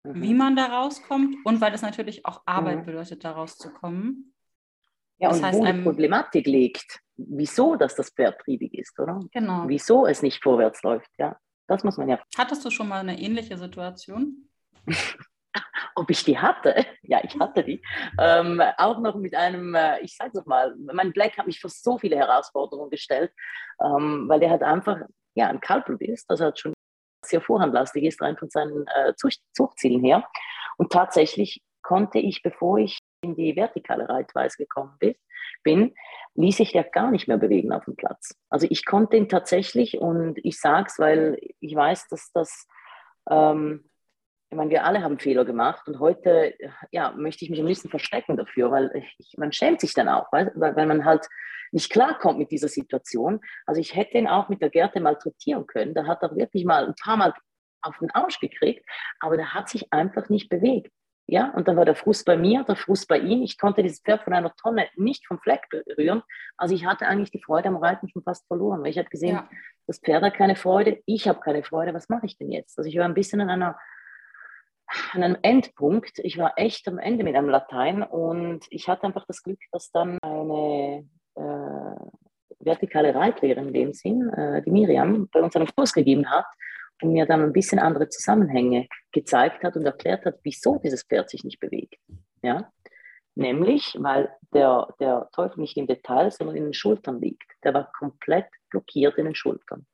mhm. 0.05 0.23
wie 0.23 0.35
man 0.35 0.57
da 0.57 0.67
rauskommt 0.67 1.37
und 1.45 1.61
weil 1.61 1.75
es 1.75 1.83
natürlich 1.83 2.25
auch 2.25 2.43
Arbeit 2.47 2.79
mhm. 2.79 2.87
bedeutet, 2.87 3.25
da 3.25 3.33
rauszukommen. 3.33 4.35
Ja, 5.19 5.29
das 5.29 5.39
und 5.39 5.45
heißt, 5.45 5.59
wo 5.61 5.65
die 5.65 5.83
Problematik 5.83 6.47
liegt, 6.47 7.01
wieso 7.17 7.77
dass 7.77 7.95
das 7.95 8.11
Pferd 8.11 8.41
triebig 8.41 8.75
ist, 8.75 8.99
oder? 8.99 9.21
Genau. 9.33 9.65
Wieso 9.69 10.07
es 10.07 10.23
nicht 10.23 10.43
vorwärts 10.43 10.83
läuft, 10.83 11.11
ja. 11.19 11.37
Das 11.69 11.85
muss 11.85 11.97
man 11.97 12.09
ja. 12.09 12.21
Hattest 12.37 12.65
du 12.65 12.71
schon 12.71 12.89
mal 12.89 13.01
eine 13.01 13.21
ähnliche 13.21 13.57
Situation? 13.57 14.49
ob 15.95 16.11
ich 16.11 16.25
die 16.25 16.39
hatte. 16.39 16.87
Ja, 17.03 17.21
ich 17.23 17.39
hatte 17.39 17.65
die. 17.65 17.83
Ähm, 18.19 18.63
auch 18.79 18.99
noch 19.01 19.17
mit 19.17 19.35
einem, 19.35 19.75
äh, 19.75 20.01
ich 20.01 20.17
sage 20.17 20.39
es 20.39 20.47
mal, 20.47 20.75
mein 20.93 21.13
Black 21.13 21.37
hat 21.39 21.47
mich 21.47 21.61
für 21.61 21.69
so 21.69 21.99
viele 21.99 22.17
Herausforderungen 22.17 22.91
gestellt, 22.91 23.33
ähm, 23.81 24.25
weil 24.29 24.41
der 24.41 24.51
hat 24.51 24.63
einfach 24.63 24.99
ja, 25.35 25.49
ein 25.49 25.61
Kalblut 25.61 26.01
ist, 26.03 26.29
also 26.31 26.47
hat 26.47 26.59
schon 26.59 26.75
sehr 27.25 27.41
vorhandlastig 27.41 28.05
ist, 28.05 28.21
rein 28.21 28.37
von 28.37 28.51
seinen 28.51 28.87
äh, 28.89 29.15
Zuchtzielen 29.55 30.03
her. 30.03 30.27
Und 30.77 30.93
tatsächlich 30.93 31.63
konnte 31.83 32.19
ich, 32.19 32.43
bevor 32.43 32.79
ich 32.79 32.99
in 33.23 33.37
die 33.37 33.55
vertikale 33.55 34.09
Reitweise 34.09 34.57
gekommen 34.57 34.99
bin, 35.63 35.95
ließ 36.35 36.61
ich 36.61 36.73
ja 36.73 36.83
gar 36.83 37.11
nicht 37.11 37.29
mehr 37.29 37.39
bewegen 37.39 37.73
auf 37.73 37.85
dem 37.85 37.95
Platz. 37.95 38.35
Also 38.51 38.67
ich 38.69 38.85
konnte 38.85 39.17
ihn 39.17 39.29
tatsächlich, 39.29 39.99
und 39.99 40.39
ich 40.43 40.59
sage 40.59 40.87
es, 40.89 40.99
weil 40.99 41.39
ich 41.61 41.75
weiß, 41.75 42.09
dass 42.09 42.33
das 42.33 42.67
ähm, 43.31 43.89
ich 44.53 44.57
meine, 44.57 44.71
wir 44.71 44.85
alle 44.85 45.03
haben 45.03 45.19
Fehler 45.19 45.47
gemacht 45.47 45.89
und 45.89 45.99
heute 45.99 46.55
ja, 46.91 47.13
möchte 47.13 47.43
ich 47.43 47.51
mich 47.51 47.59
ein 47.59 47.65
bisschen 47.65 47.89
verstecken 47.89 48.37
dafür, 48.37 48.71
weil 48.71 49.03
ich, 49.17 49.35
man 49.39 49.51
schämt 49.51 49.81
sich 49.81 49.95
dann 49.95 50.11
auch, 50.11 50.31
weil, 50.31 50.53
weil 50.55 50.87
man 50.87 51.07
halt 51.07 51.27
nicht 51.71 51.91
klarkommt 51.91 52.39
mit 52.39 52.51
dieser 52.51 52.69
Situation. 52.69 53.41
Also 53.65 53.81
ich 53.81 53.97
hätte 53.97 54.19
ihn 54.19 54.29
auch 54.29 54.51
mit 54.51 54.61
der 54.61 54.69
Gerte 54.69 55.01
malträtieren 55.01 55.67
können. 55.67 55.95
Da 55.95 56.07
hat 56.07 56.23
er 56.23 56.37
wirklich 56.37 56.67
mal 56.67 56.85
ein 56.85 56.95
paar 57.03 57.17
Mal 57.17 57.33
auf 57.81 57.97
den 57.97 58.11
Arsch 58.11 58.41
gekriegt, 58.41 58.85
aber 59.21 59.39
der 59.39 59.55
hat 59.55 59.71
sich 59.71 59.91
einfach 59.91 60.29
nicht 60.29 60.51
bewegt. 60.51 60.93
Ja, 61.27 61.51
und 61.55 61.67
dann 61.67 61.79
war 61.79 61.87
der 61.87 61.95
Frust 61.95 62.27
bei 62.27 62.37
mir, 62.37 62.63
der 62.65 62.77
Frust 62.77 63.09
bei 63.09 63.19
ihm. 63.19 63.41
Ich 63.41 63.57
konnte 63.57 63.83
dieses 63.83 64.03
Pferd 64.03 64.23
von 64.23 64.35
einer 64.35 64.55
Tonne 64.57 64.89
nicht 64.97 65.27
vom 65.27 65.39
Fleck 65.39 65.67
berühren. 65.71 66.23
Also 66.59 66.75
ich 66.75 66.85
hatte 66.85 67.07
eigentlich 67.07 67.31
die 67.31 67.43
Freude 67.43 67.69
am 67.69 67.77
Reiten 67.77 68.11
schon 68.11 68.23
fast 68.23 68.47
verloren, 68.49 68.83
weil 68.83 68.91
ich 68.91 68.99
habe 68.99 69.09
gesehen, 69.09 69.37
ja. 69.37 69.49
das 69.87 69.99
Pferd 69.99 70.25
hat 70.25 70.35
keine 70.35 70.57
Freude, 70.57 71.01
ich 71.07 71.27
habe 71.27 71.41
keine 71.41 71.63
Freude. 71.63 71.95
Was 71.95 72.11
mache 72.11 72.27
ich 72.27 72.37
denn 72.37 72.51
jetzt? 72.51 72.77
Also 72.77 72.91
ich 72.91 72.99
war 72.99 73.07
ein 73.07 73.15
bisschen 73.15 73.41
in 73.41 73.49
einer 73.49 73.79
an 75.13 75.23
einem 75.23 75.37
Endpunkt. 75.43 76.19
Ich 76.19 76.39
war 76.39 76.53
echt 76.57 76.87
am 76.89 76.99
Ende 76.99 77.25
mit 77.25 77.35
einem 77.37 77.49
Latein 77.49 78.03
und 78.03 78.67
ich 78.71 78.89
hatte 78.89 79.05
einfach 79.05 79.27
das 79.27 79.43
Glück, 79.43 79.61
dass 79.71 79.91
dann 79.91 80.19
eine 80.23 81.09
äh, 81.35 81.97
vertikale 82.61 83.15
Reitlehrerin 83.15 83.69
in 83.69 83.75
dem 83.75 83.93
Sinn, 83.93 84.29
äh, 84.31 84.63
die 84.63 84.71
Miriam, 84.71 85.29
bei 85.33 85.41
uns 85.41 85.57
einen 85.57 85.69
Kurs 85.75 85.93
gegeben 85.93 86.31
hat 86.31 86.47
und 87.03 87.13
mir 87.13 87.27
dann 87.27 87.43
ein 87.43 87.53
bisschen 87.53 87.79
andere 87.79 88.09
Zusammenhänge 88.09 88.89
gezeigt 89.13 89.65
hat 89.65 89.77
und 89.77 89.85
erklärt 89.85 90.25
hat, 90.25 90.39
wieso 90.43 90.79
dieses 90.79 91.03
Pferd 91.03 91.31
sich 91.31 91.45
nicht 91.45 91.61
bewegt. 91.61 91.97
Ja? 92.43 92.71
Nämlich, 93.35 93.97
weil 93.99 94.31
der, 94.53 94.89
der 95.01 95.29
Teufel 95.33 95.61
nicht 95.61 95.77
im 95.77 95.87
Detail, 95.87 96.31
sondern 96.31 96.57
in 96.57 96.65
den 96.65 96.75
Schultern 96.75 97.21
liegt. 97.21 97.51
Der 97.65 97.75
war 97.75 97.91
komplett 97.99 98.47
blockiert 98.71 99.17
in 99.17 99.25
den 99.25 99.35
Schultern. 99.35 99.87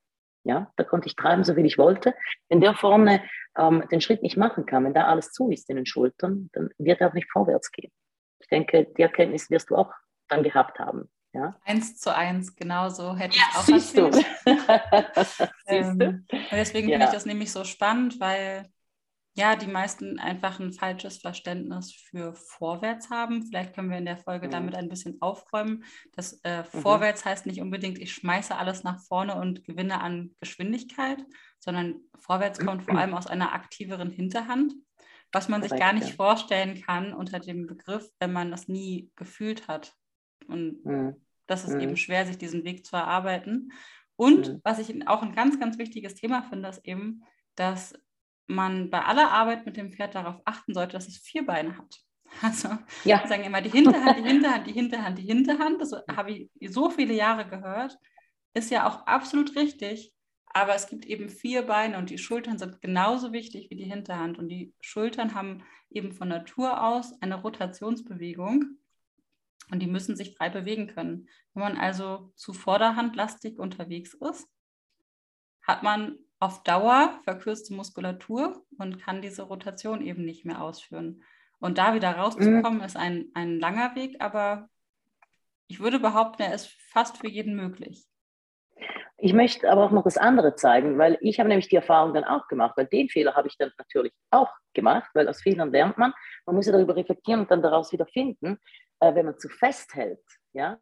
Ja, 0.44 0.72
da 0.76 0.84
konnte 0.84 1.08
ich 1.08 1.16
treiben, 1.16 1.44
so 1.44 1.54
viel 1.54 1.66
ich 1.66 1.78
wollte. 1.78 2.14
Wenn 2.48 2.60
der 2.60 2.74
vorne 2.74 3.22
ähm, 3.56 3.84
den 3.90 4.00
Schritt 4.00 4.22
nicht 4.22 4.36
machen 4.36 4.66
kann, 4.66 4.84
wenn 4.84 4.94
da 4.94 5.06
alles 5.06 5.32
zu 5.32 5.50
ist 5.50 5.68
in 5.68 5.76
den 5.76 5.86
Schultern, 5.86 6.48
dann 6.52 6.70
wird 6.78 7.00
er 7.00 7.08
auch 7.08 7.14
nicht 7.14 7.30
vorwärts 7.30 7.70
gehen. 7.72 7.92
Ich 8.40 8.48
denke, 8.48 8.86
die 8.96 9.02
Erkenntnis 9.02 9.50
wirst 9.50 9.70
du 9.70 9.76
auch 9.76 9.92
dann 10.28 10.42
gehabt 10.42 10.78
haben. 10.78 11.10
Ja? 11.32 11.58
Eins 11.64 11.98
zu 11.98 12.14
eins, 12.14 12.54
genau 12.56 12.88
so 12.88 13.14
hätte 13.16 13.36
ja, 13.36 13.44
ich 13.50 13.56
auch 13.56 13.62
siehst 13.62 13.96
Du. 13.96 14.06
ähm, 15.66 16.24
und 16.30 16.52
deswegen 16.52 16.88
ja. 16.88 16.94
finde 16.94 17.06
ich 17.06 17.12
das 17.12 17.26
nämlich 17.26 17.52
so 17.52 17.64
spannend, 17.64 18.18
weil 18.20 18.68
ja, 19.38 19.54
die 19.54 19.68
meisten 19.68 20.18
einfach 20.18 20.58
ein 20.58 20.72
falsches 20.72 21.18
Verständnis 21.18 21.92
für 21.92 22.34
vorwärts 22.34 23.08
haben. 23.08 23.46
Vielleicht 23.46 23.72
können 23.72 23.88
wir 23.88 23.96
in 23.96 24.04
der 24.04 24.16
Folge 24.16 24.48
mhm. 24.48 24.50
damit 24.50 24.74
ein 24.74 24.88
bisschen 24.88 25.22
aufräumen. 25.22 25.84
Das 26.12 26.40
äh, 26.42 26.62
mhm. 26.62 26.80
Vorwärts 26.82 27.24
heißt 27.24 27.46
nicht 27.46 27.60
unbedingt, 27.60 27.98
ich 27.98 28.12
schmeiße 28.12 28.56
alles 28.56 28.82
nach 28.82 29.00
vorne 29.00 29.36
und 29.36 29.64
gewinne 29.64 30.00
an 30.00 30.34
Geschwindigkeit, 30.40 31.24
sondern 31.60 32.00
vorwärts 32.18 32.58
kommt 32.58 32.82
vor 32.82 32.98
allem 32.98 33.14
aus 33.14 33.28
einer 33.28 33.52
aktiveren 33.52 34.10
Hinterhand, 34.10 34.74
was 35.30 35.48
man 35.48 35.62
sich 35.62 35.78
gar 35.78 35.92
nicht 35.92 36.16
vorstellen 36.16 36.82
kann 36.82 37.14
unter 37.14 37.38
dem 37.38 37.68
Begriff, 37.68 38.10
wenn 38.18 38.32
man 38.32 38.50
das 38.50 38.66
nie 38.66 39.12
gefühlt 39.14 39.68
hat. 39.68 39.94
Und 40.48 40.84
mhm. 40.84 41.14
das 41.46 41.62
ist 41.62 41.74
eben 41.74 41.92
mhm. 41.92 41.96
schwer, 41.96 42.26
sich 42.26 42.38
diesen 42.38 42.64
Weg 42.64 42.84
zu 42.84 42.96
erarbeiten. 42.96 43.70
Und 44.16 44.48
mhm. 44.48 44.60
was 44.64 44.80
ich 44.80 45.06
auch 45.06 45.22
ein 45.22 45.36
ganz, 45.36 45.60
ganz 45.60 45.78
wichtiges 45.78 46.16
Thema 46.16 46.42
finde, 46.42 46.70
ist 46.70 46.84
eben, 46.84 47.22
dass 47.54 47.94
man 48.48 48.90
bei 48.90 49.04
aller 49.04 49.30
Arbeit 49.30 49.66
mit 49.66 49.76
dem 49.76 49.92
Pferd 49.92 50.14
darauf 50.14 50.40
achten 50.44 50.74
sollte, 50.74 50.94
dass 50.94 51.06
es 51.06 51.18
vier 51.18 51.46
Beine 51.46 51.76
hat. 51.78 51.94
Also 52.42 52.68
ja. 53.04 53.26
sagen 53.26 53.44
immer 53.44 53.62
die 53.62 53.70
Hinterhand, 53.70 54.18
die 54.18 54.22
Hinterhand, 54.28 54.66
die 54.66 54.72
Hinterhand, 54.72 55.18
die 55.18 55.22
Hinterhand. 55.22 55.80
Das 55.80 55.92
habe 56.14 56.32
ich 56.32 56.50
so 56.70 56.90
viele 56.90 57.14
Jahre 57.14 57.48
gehört. 57.48 57.98
Ist 58.52 58.70
ja 58.70 58.86
auch 58.86 59.06
absolut 59.06 59.56
richtig. 59.56 60.12
Aber 60.46 60.74
es 60.74 60.88
gibt 60.88 61.06
eben 61.06 61.30
vier 61.30 61.62
Beine 61.62 61.96
und 61.96 62.10
die 62.10 62.18
Schultern 62.18 62.58
sind 62.58 62.82
genauso 62.82 63.32
wichtig 63.32 63.70
wie 63.70 63.76
die 63.76 63.84
Hinterhand. 63.84 64.38
Und 64.38 64.48
die 64.48 64.74
Schultern 64.80 65.34
haben 65.34 65.64
eben 65.90 66.12
von 66.12 66.28
Natur 66.28 66.82
aus 66.84 67.14
eine 67.22 67.40
Rotationsbewegung 67.40 68.78
und 69.70 69.80
die 69.80 69.86
müssen 69.86 70.16
sich 70.16 70.36
frei 70.36 70.48
bewegen 70.48 70.86
können. 70.86 71.28
Wenn 71.54 71.62
man 71.62 71.76
also 71.76 72.32
zu 72.36 72.52
vorderhandlastig 72.52 73.58
unterwegs 73.58 74.14
ist, 74.14 74.48
hat 75.62 75.82
man 75.82 76.18
auf 76.40 76.62
Dauer 76.62 77.18
verkürzte 77.24 77.74
Muskulatur 77.74 78.64
und 78.78 79.00
kann 79.00 79.22
diese 79.22 79.42
Rotation 79.42 80.00
eben 80.02 80.24
nicht 80.24 80.44
mehr 80.44 80.62
ausführen. 80.62 81.22
Und 81.60 81.78
da 81.78 81.94
wieder 81.94 82.12
rauszukommen, 82.12 82.78
mhm. 82.78 82.84
ist 82.84 82.96
ein, 82.96 83.30
ein 83.34 83.58
langer 83.58 83.96
Weg, 83.96 84.16
aber 84.20 84.68
ich 85.66 85.80
würde 85.80 85.98
behaupten, 85.98 86.42
er 86.42 86.54
ist 86.54 86.68
fast 86.92 87.18
für 87.18 87.28
jeden 87.28 87.56
möglich. 87.56 88.06
Ich 89.20 89.32
möchte 89.32 89.68
aber 89.68 89.84
auch 89.84 89.90
noch 89.90 90.04
das 90.04 90.16
andere 90.16 90.54
zeigen, 90.54 90.96
weil 90.96 91.18
ich 91.20 91.40
habe 91.40 91.48
nämlich 91.48 91.68
die 91.68 91.76
Erfahrung 91.76 92.14
dann 92.14 92.22
auch 92.22 92.46
gemacht, 92.46 92.74
weil 92.76 92.86
den 92.86 93.08
Fehler 93.08 93.34
habe 93.34 93.48
ich 93.48 93.56
dann 93.58 93.72
natürlich 93.76 94.12
auch 94.30 94.50
gemacht, 94.74 95.10
weil 95.14 95.28
aus 95.28 95.42
Fehlern 95.42 95.72
lernt 95.72 95.98
man. 95.98 96.14
Man 96.46 96.54
muss 96.54 96.66
ja 96.66 96.72
darüber 96.72 96.94
reflektieren 96.94 97.40
und 97.40 97.50
dann 97.50 97.60
daraus 97.60 97.92
wieder 97.92 98.06
finden, 98.06 98.58
äh, 99.00 99.12
wenn 99.14 99.26
man 99.26 99.38
zu 99.38 99.48
fest 99.48 99.94
hält, 99.94 100.22
ja, 100.52 100.78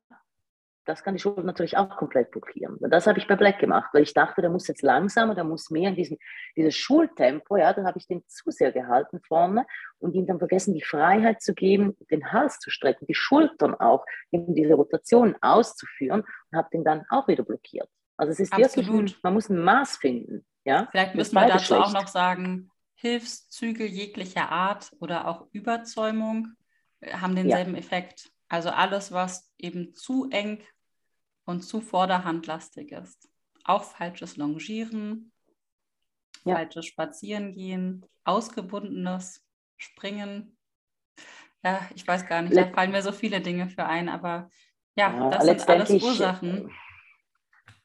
das 0.87 1.03
kann 1.03 1.15
die 1.15 1.21
Schulter 1.21 1.43
natürlich 1.43 1.77
auch 1.77 1.97
komplett 1.97 2.31
blockieren. 2.31 2.79
Das 2.81 3.07
habe 3.07 3.19
ich 3.19 3.27
bei 3.27 3.37
Black 3.37 3.59
gemacht, 3.59 3.91
weil 3.93 4.03
ich 4.03 4.15
dachte, 4.15 4.41
der 4.41 4.51
muss 4.51 4.69
jetzt 4.69 4.83
langsamer, 4.83 5.35
der 5.35 5.45
muss 5.45 5.71
mehr 5.71 5.91
in 5.91 5.97
diesem 5.97 6.17
dieses 6.57 6.77
Schultempo, 6.77 7.57
ja, 7.57 7.73
dann 7.73 7.87
habe 7.87 7.99
ich 7.99 8.07
den 8.07 8.23
zu 8.29 8.51
sehr 8.51 8.73
gehalten 8.73 9.21
vorne 9.27 9.67
und 9.99 10.15
ihm 10.15 10.27
dann 10.27 10.39
vergessen, 10.39 10.75
die 10.75 10.83
Freiheit 10.83 11.43
zu 11.43 11.55
geben, 11.55 11.97
den 12.11 12.33
Hals 12.33 12.59
zu 12.59 12.71
strecken, 12.71 13.07
die 13.07 13.15
Schultern 13.15 13.75
auch, 13.75 14.07
eben 14.31 14.55
diese 14.55 14.75
Rotation 14.75 15.37
auszuführen 15.41 16.25
und 16.51 16.59
habe 16.59 16.69
den 16.73 16.85
dann 16.85 17.05
auch 17.11 17.29
wieder 17.29 17.43
blockiert. 17.43 17.89
Also 18.17 18.33
es 18.33 18.41
ist 18.41 18.53
Absolut. 18.53 18.93
wirklich, 18.93 19.23
man 19.23 19.35
muss 19.35 19.49
ein 19.49 19.59
Maß 19.59 19.97
finden. 19.99 20.47
Ja? 20.65 20.89
Vielleicht 20.91 21.15
müssen 21.15 21.35
wir 21.35 21.47
dazu 21.47 21.65
schlecht. 21.65 21.83
auch 21.83 21.93
noch 21.93 22.09
sagen, 22.09 22.71
Hilfszüge 22.95 23.87
jeglicher 23.87 24.51
Art 24.51 24.91
oder 25.01 25.29
auch 25.29 25.47
Überzäumung 25.53 26.55
äh, 27.01 27.13
haben 27.13 27.37
denselben 27.37 27.73
ja. 27.73 27.79
Effekt. 27.79 28.31
Also 28.49 28.71
alles, 28.71 29.13
was 29.13 29.53
eben 29.59 29.95
zu 29.95 30.29
eng 30.31 30.63
und 31.47 31.63
zu 31.63 31.81
vorderhandlastig 31.81 32.93
ist. 32.93 33.31
Auch 33.65 33.85
falsches 33.85 34.37
Longieren, 34.37 35.33
ja. 36.45 36.57
falsches 36.57 36.87
Spazierengehen, 36.87 38.05
ausgebundenes 38.25 39.43
Springen. 39.79 40.57
Ja, 41.65 41.81
ich 41.95 42.07
weiß 42.07 42.27
gar 42.27 42.43
nicht, 42.43 42.55
Let 42.55 42.69
da 42.69 42.73
fallen 42.75 42.93
mir 42.93 43.03
so 43.03 43.13
viele 43.13 43.41
Dinge 43.41 43.69
für 43.69 43.87
ein, 43.87 44.09
aber 44.09 44.51
ja, 44.97 45.13
ja 45.13 45.31
das 45.31 45.45
sind 45.45 45.69
alles 45.69 45.91
Ursachen. 45.91 46.71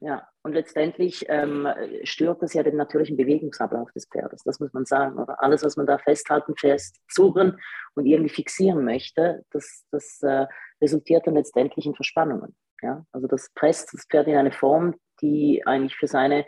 Ja, 0.03 0.27
und 0.41 0.53
letztendlich 0.53 1.25
ähm, 1.29 1.67
stört 2.03 2.41
das 2.41 2.53
ja 2.53 2.63
den 2.63 2.75
natürlichen 2.75 3.17
Bewegungsablauf 3.17 3.91
des 3.91 4.07
Pferdes, 4.07 4.41
das 4.43 4.59
muss 4.59 4.73
man 4.73 4.85
sagen. 4.85 5.19
Oder 5.19 5.43
alles, 5.43 5.63
was 5.63 5.77
man 5.77 5.85
da 5.85 5.99
festhalten, 5.99 6.55
festzurren 6.57 7.59
und 7.93 8.07
irgendwie 8.07 8.33
fixieren 8.33 8.83
möchte, 8.83 9.45
das, 9.51 9.85
das 9.91 10.19
äh, 10.23 10.47
resultiert 10.81 11.27
dann 11.27 11.35
letztendlich 11.35 11.85
in 11.85 11.93
Verspannungen. 11.93 12.55
Ja? 12.81 13.05
Also 13.11 13.27
das 13.27 13.51
presst 13.53 13.93
das 13.93 14.05
Pferd 14.05 14.27
in 14.27 14.35
eine 14.35 14.51
Form, 14.51 14.95
die 15.21 15.65
eigentlich 15.65 15.95
für 15.95 16.07
seine, 16.07 16.45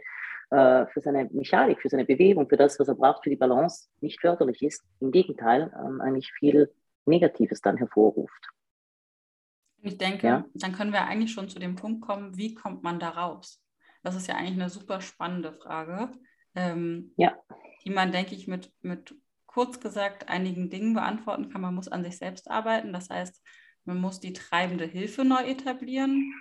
äh, 0.50 0.86
für 0.88 1.02
seine 1.02 1.26
Mechanik, 1.32 1.82
für 1.82 1.90
seine 1.90 2.06
Bewegung, 2.06 2.50
für 2.50 2.58
das, 2.58 2.80
was 2.80 2.88
er 2.88 2.96
braucht, 2.96 3.24
für 3.24 3.30
die 3.30 3.36
Balance 3.36 3.90
nicht 4.02 4.20
förderlich 4.22 4.62
ist. 4.62 4.84
Im 5.00 5.12
Gegenteil, 5.12 5.74
ähm, 5.78 6.02
eigentlich 6.02 6.32
viel 6.34 6.74
Negatives 7.06 7.62
dann 7.62 7.78
hervorruft. 7.78 8.50
Ich 9.82 9.98
denke, 9.98 10.28
ja? 10.28 10.46
dann 10.54 10.72
können 10.72 10.94
wir 10.94 11.06
eigentlich 11.06 11.34
schon 11.34 11.50
zu 11.50 11.60
dem 11.60 11.76
Punkt 11.76 12.02
kommen, 12.02 12.38
wie 12.38 12.54
kommt 12.54 12.84
man 12.84 13.00
da 13.00 13.10
raus? 13.10 13.62
Das 14.02 14.16
ist 14.16 14.28
ja 14.28 14.36
eigentlich 14.36 14.60
eine 14.60 14.70
super 14.70 15.02
spannende 15.02 15.54
Frage, 15.54 16.10
ähm, 16.56 17.14
ja. 17.18 17.34
die 17.84 17.90
man, 17.90 18.12
denke 18.12 18.34
ich, 18.34 18.48
mit, 18.48 18.72
mit 18.82 19.14
kurz 19.46 19.80
gesagt 19.80 20.30
einigen 20.30 20.70
Dingen 20.70 20.94
beantworten 20.94 21.50
kann. 21.50 21.62
Man 21.62 21.76
muss 21.76 21.88
an 21.88 22.04
sich 22.04 22.18
selbst 22.18 22.50
arbeiten. 22.50 22.92
Das 22.92 23.10
heißt, 23.10 23.42
man 23.86 24.00
muss 24.00 24.20
die 24.20 24.34
treibende 24.34 24.86
Hilfe 24.86 25.26
neu 25.26 25.44
etablieren. 25.44 26.34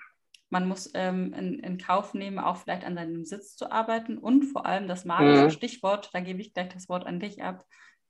Man 0.50 0.68
muss 0.68 0.90
ähm, 0.94 1.32
in, 1.32 1.58
in, 1.60 1.78
Kauf 1.78 2.12
nehmen, 2.14 2.38
auch 2.38 2.58
vielleicht 2.58 2.84
an 2.84 2.94
seinem 2.94 3.24
Sitz 3.24 3.56
zu 3.56 3.72
arbeiten. 3.72 4.18
Und 4.18 4.44
vor 4.44 4.66
allem 4.66 4.86
das 4.86 5.04
magische 5.04 5.44
mhm. 5.44 5.50
Stichwort, 5.50 6.10
da 6.12 6.20
gebe 6.20 6.40
ich 6.40 6.52
gleich 6.52 6.68
das 6.68 6.88
Wort 6.88 7.06
an 7.06 7.20
dich 7.20 7.42
ab, 7.42 7.64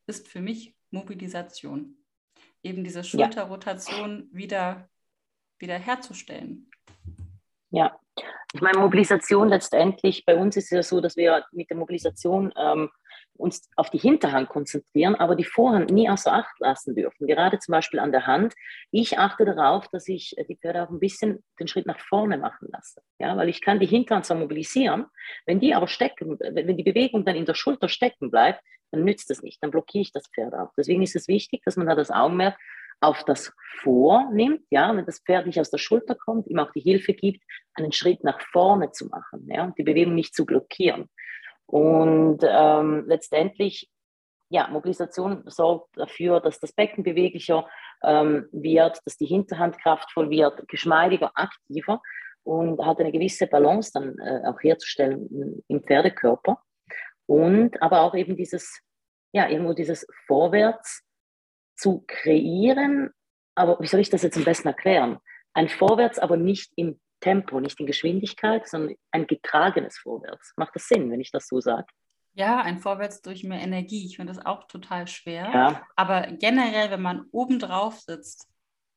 ist 0.06 0.28
für 0.28 0.40
mich 0.40 0.74
Mobilisation. 0.90 1.96
Eben 2.62 2.84
diese 2.84 3.04
Schulterrotation 3.04 4.28
ja. 4.30 4.38
wieder, 4.38 4.88
wieder 5.58 5.78
herzustellen. 5.78 6.68
Ja, 7.70 7.96
ich 8.52 8.60
meine, 8.60 8.78
Mobilisation 8.78 9.48
letztendlich, 9.48 10.24
bei 10.26 10.36
uns 10.36 10.56
ist 10.56 10.64
es 10.64 10.70
ja 10.70 10.82
so, 10.82 11.00
dass 11.00 11.16
wir 11.16 11.44
mit 11.52 11.70
der 11.70 11.76
Mobilisation 11.76 12.52
ähm, 12.56 12.90
uns 13.42 13.68
auf 13.76 13.90
die 13.90 13.98
Hinterhand 13.98 14.48
konzentrieren, 14.48 15.14
aber 15.14 15.36
die 15.36 15.44
Vorhand 15.44 15.90
nie 15.90 16.08
außer 16.08 16.32
Acht 16.32 16.58
lassen 16.60 16.94
dürfen. 16.94 17.26
Gerade 17.26 17.58
zum 17.58 17.72
Beispiel 17.72 18.00
an 18.00 18.12
der 18.12 18.26
Hand. 18.26 18.54
Ich 18.90 19.18
achte 19.18 19.44
darauf, 19.44 19.88
dass 19.88 20.08
ich 20.08 20.34
die 20.48 20.56
Pferde 20.56 20.82
auch 20.82 20.90
ein 20.90 21.00
bisschen 21.00 21.42
den 21.60 21.68
Schritt 21.68 21.86
nach 21.86 21.98
vorne 21.98 22.38
machen 22.38 22.68
lasse. 22.72 23.02
Ja, 23.18 23.36
weil 23.36 23.48
ich 23.48 23.60
kann 23.60 23.80
die 23.80 23.86
Hinterhand 23.86 24.26
zwar 24.26 24.38
mobilisieren, 24.38 25.06
wenn 25.46 25.60
die 25.60 25.74
aber 25.74 25.88
stecken, 25.88 26.38
wenn 26.40 26.76
die 26.76 26.82
Bewegung 26.82 27.24
dann 27.24 27.36
in 27.36 27.46
der 27.46 27.54
Schulter 27.54 27.88
stecken 27.88 28.30
bleibt, 28.30 28.62
dann 28.92 29.04
nützt 29.04 29.30
das 29.30 29.42
nicht, 29.42 29.62
dann 29.62 29.70
blockiere 29.70 30.02
ich 30.02 30.12
das 30.12 30.28
Pferd 30.28 30.54
auch. 30.54 30.70
Deswegen 30.76 31.02
ist 31.02 31.16
es 31.16 31.26
wichtig, 31.26 31.62
dass 31.64 31.76
man 31.76 31.86
da 31.86 31.94
das 31.94 32.10
Augenmerk 32.10 32.56
auf 33.00 33.24
das 33.24 33.52
vornimmt, 33.80 34.62
ja, 34.70 34.94
wenn 34.96 35.04
das 35.04 35.20
Pferd 35.20 35.46
nicht 35.46 35.58
aus 35.58 35.70
der 35.70 35.78
Schulter 35.78 36.14
kommt, 36.14 36.46
ihm 36.46 36.60
auch 36.60 36.70
die 36.70 36.80
Hilfe 36.80 37.14
gibt, 37.14 37.42
einen 37.74 37.90
Schritt 37.90 38.22
nach 38.22 38.40
vorne 38.40 38.92
zu 38.92 39.06
machen, 39.06 39.48
ja, 39.50 39.72
die 39.76 39.82
Bewegung 39.82 40.14
nicht 40.14 40.34
zu 40.34 40.46
blockieren. 40.46 41.08
Und 41.66 42.40
ähm, 42.42 43.04
letztendlich, 43.06 43.90
ja, 44.50 44.68
Mobilisation 44.68 45.42
sorgt 45.46 45.96
dafür, 45.96 46.40
dass 46.40 46.60
das 46.60 46.72
Becken 46.72 47.04
beweglicher 47.04 47.68
ähm, 48.02 48.48
wird, 48.52 49.00
dass 49.04 49.16
die 49.16 49.26
Hinterhand 49.26 49.78
kraftvoll 49.78 50.28
wird, 50.30 50.68
geschmeidiger, 50.68 51.32
aktiver 51.34 52.02
und 52.44 52.84
hat 52.84 53.00
eine 53.00 53.12
gewisse 53.12 53.46
Balance 53.46 53.92
dann 53.94 54.18
äh, 54.18 54.46
auch 54.46 54.62
herzustellen 54.62 55.62
im 55.68 55.82
Pferdekörper. 55.82 56.60
Und 57.26 57.80
aber 57.80 58.02
auch 58.02 58.14
eben 58.14 58.36
dieses, 58.36 58.80
ja, 59.32 59.48
irgendwo 59.48 59.72
dieses 59.72 60.06
Vorwärts 60.26 61.02
zu 61.76 62.04
kreieren, 62.06 63.10
aber 63.54 63.78
wie 63.80 63.86
soll 63.86 64.00
ich 64.00 64.10
das 64.10 64.22
jetzt 64.22 64.36
am 64.36 64.44
besten 64.44 64.68
erklären? 64.68 65.18
Ein 65.54 65.68
Vorwärts, 65.68 66.18
aber 66.18 66.36
nicht 66.36 66.72
im 66.76 67.00
Tempo, 67.22 67.60
nicht 67.60 67.80
in 67.80 67.86
Geschwindigkeit, 67.86 68.68
sondern 68.68 68.96
ein 69.10 69.26
getragenes 69.26 69.96
Vorwärts. 69.96 70.52
Macht 70.56 70.74
das 70.74 70.86
Sinn, 70.86 71.10
wenn 71.10 71.20
ich 71.20 71.30
das 71.30 71.46
so 71.46 71.60
sage? 71.60 71.86
Ja, 72.34 72.60
ein 72.60 72.78
Vorwärts 72.78 73.22
durch 73.22 73.44
mehr 73.44 73.60
Energie. 73.60 74.06
Ich 74.06 74.16
finde 74.16 74.32
das 74.32 74.44
auch 74.44 74.64
total 74.64 75.06
schwer. 75.06 75.50
Ja. 75.52 75.82
Aber 75.96 76.22
generell, 76.32 76.90
wenn 76.90 77.02
man 77.02 77.26
oben 77.30 77.58
drauf 77.58 78.00
sitzt, 78.00 78.48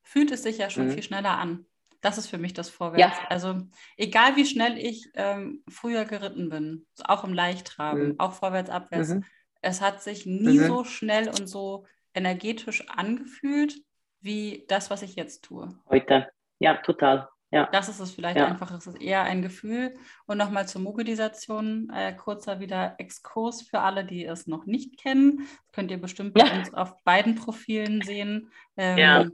fühlt 0.02 0.30
es 0.30 0.42
sich 0.42 0.58
ja 0.58 0.70
schon 0.70 0.88
mhm. 0.88 0.92
viel 0.92 1.02
schneller 1.02 1.38
an. 1.38 1.66
Das 2.00 2.18
ist 2.18 2.28
für 2.28 2.38
mich 2.38 2.54
das 2.54 2.68
Vorwärts. 2.68 3.18
Ja. 3.18 3.28
Also 3.28 3.62
egal 3.96 4.36
wie 4.36 4.46
schnell 4.46 4.78
ich 4.78 5.10
ähm, 5.14 5.62
früher 5.68 6.04
geritten 6.04 6.48
bin, 6.48 6.86
auch 7.04 7.24
im 7.24 7.34
Leichttraben, 7.34 8.08
mhm. 8.08 8.20
auch 8.20 8.32
vorwärts, 8.32 8.70
abwärts, 8.70 9.10
mhm. 9.10 9.24
es 9.60 9.80
hat 9.80 10.02
sich 10.02 10.24
nie 10.26 10.58
mhm. 10.58 10.66
so 10.66 10.84
schnell 10.84 11.28
und 11.28 11.46
so 11.46 11.86
energetisch 12.14 12.88
angefühlt 12.88 13.76
wie 14.20 14.64
das, 14.68 14.90
was 14.90 15.02
ich 15.02 15.14
jetzt 15.16 15.44
tue. 15.44 15.68
Heute, 15.90 16.28
ja, 16.58 16.76
total. 16.76 17.28
Ja. 17.56 17.68
Das 17.72 17.88
ist 17.88 18.00
es 18.00 18.12
vielleicht 18.12 18.36
ja. 18.36 18.46
einfach, 18.46 18.70
es 18.70 18.86
ist 18.86 19.00
eher 19.00 19.22
ein 19.22 19.42
Gefühl. 19.42 19.94
Und 20.26 20.38
nochmal 20.38 20.68
zur 20.68 20.82
Mobilisation, 20.82 21.90
äh, 21.90 22.14
kurzer 22.14 22.60
wieder 22.60 22.96
Exkurs 22.98 23.62
für 23.62 23.80
alle, 23.80 24.04
die 24.04 24.24
es 24.24 24.46
noch 24.46 24.66
nicht 24.66 24.98
kennen. 24.98 25.38
Das 25.38 25.72
könnt 25.72 25.90
ihr 25.90 26.00
bestimmt 26.00 26.34
bei 26.34 26.58
uns 26.58 26.72
auf 26.74 27.02
beiden 27.04 27.34
Profilen 27.34 28.02
sehen. 28.02 28.50
Ähm, 28.76 28.98
ja. 28.98 29.26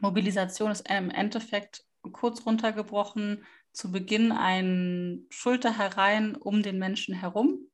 Mobilisation 0.00 0.70
ist 0.70 0.88
im 0.90 1.10
Endeffekt 1.10 1.84
kurz 2.12 2.44
runtergebrochen 2.46 3.44
zu 3.72 3.90
Beginn 3.90 4.32
ein 4.32 5.26
Schulter 5.30 5.76
herein 5.76 6.36
um 6.36 6.62
den 6.62 6.78
Menschen 6.78 7.14
herum 7.14 7.70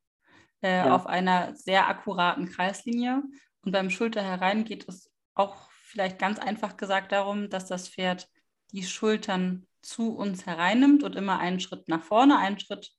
äh, 0.60 0.82
auf 0.82 1.06
einer 1.06 1.54
sehr 1.56 1.88
akkuraten 1.88 2.48
Kreislinie. 2.48 3.22
Und 3.62 3.72
beim 3.72 3.90
Schulter 3.90 4.22
herein 4.22 4.64
geht 4.64 4.88
es 4.88 5.10
auch 5.34 5.56
vielleicht 5.70 6.18
ganz 6.18 6.38
einfach 6.38 6.76
gesagt 6.76 7.12
darum, 7.12 7.50
dass 7.50 7.66
das 7.66 7.88
Pferd 7.88 8.28
die 8.72 8.82
Schultern 8.82 9.66
zu 9.82 10.16
uns 10.16 10.46
hereinnimmt 10.46 11.02
und 11.02 11.14
immer 11.14 11.38
einen 11.38 11.60
Schritt 11.60 11.88
nach 11.88 12.02
vorne, 12.02 12.38
einen 12.38 12.58
Schritt 12.58 12.92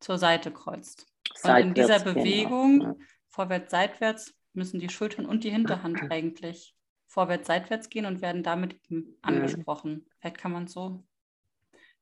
zur 0.00 0.18
Seite 0.18 0.52
kreuzt. 0.52 1.06
Seitwärts, 1.34 1.62
und 1.62 1.68
in 1.68 1.74
dieser 1.74 2.00
Bewegung, 2.00 2.80
genau. 2.80 2.96
vorwärts, 3.28 3.70
seitwärts, 3.70 4.34
müssen 4.52 4.80
die 4.80 4.88
Schultern 4.88 5.26
und 5.26 5.44
die 5.44 5.50
Hinterhand 5.50 6.10
eigentlich 6.10 6.74
vorwärts, 7.06 7.46
seitwärts 7.46 7.88
gehen 7.88 8.06
und 8.06 8.20
werden 8.20 8.42
damit 8.42 8.78
mhm. 8.90 9.16
angesprochen. 9.22 9.92
Mhm. 9.92 10.06
Vielleicht 10.20 10.38
kann 10.38 10.52
man 10.52 10.66
so 10.66 11.04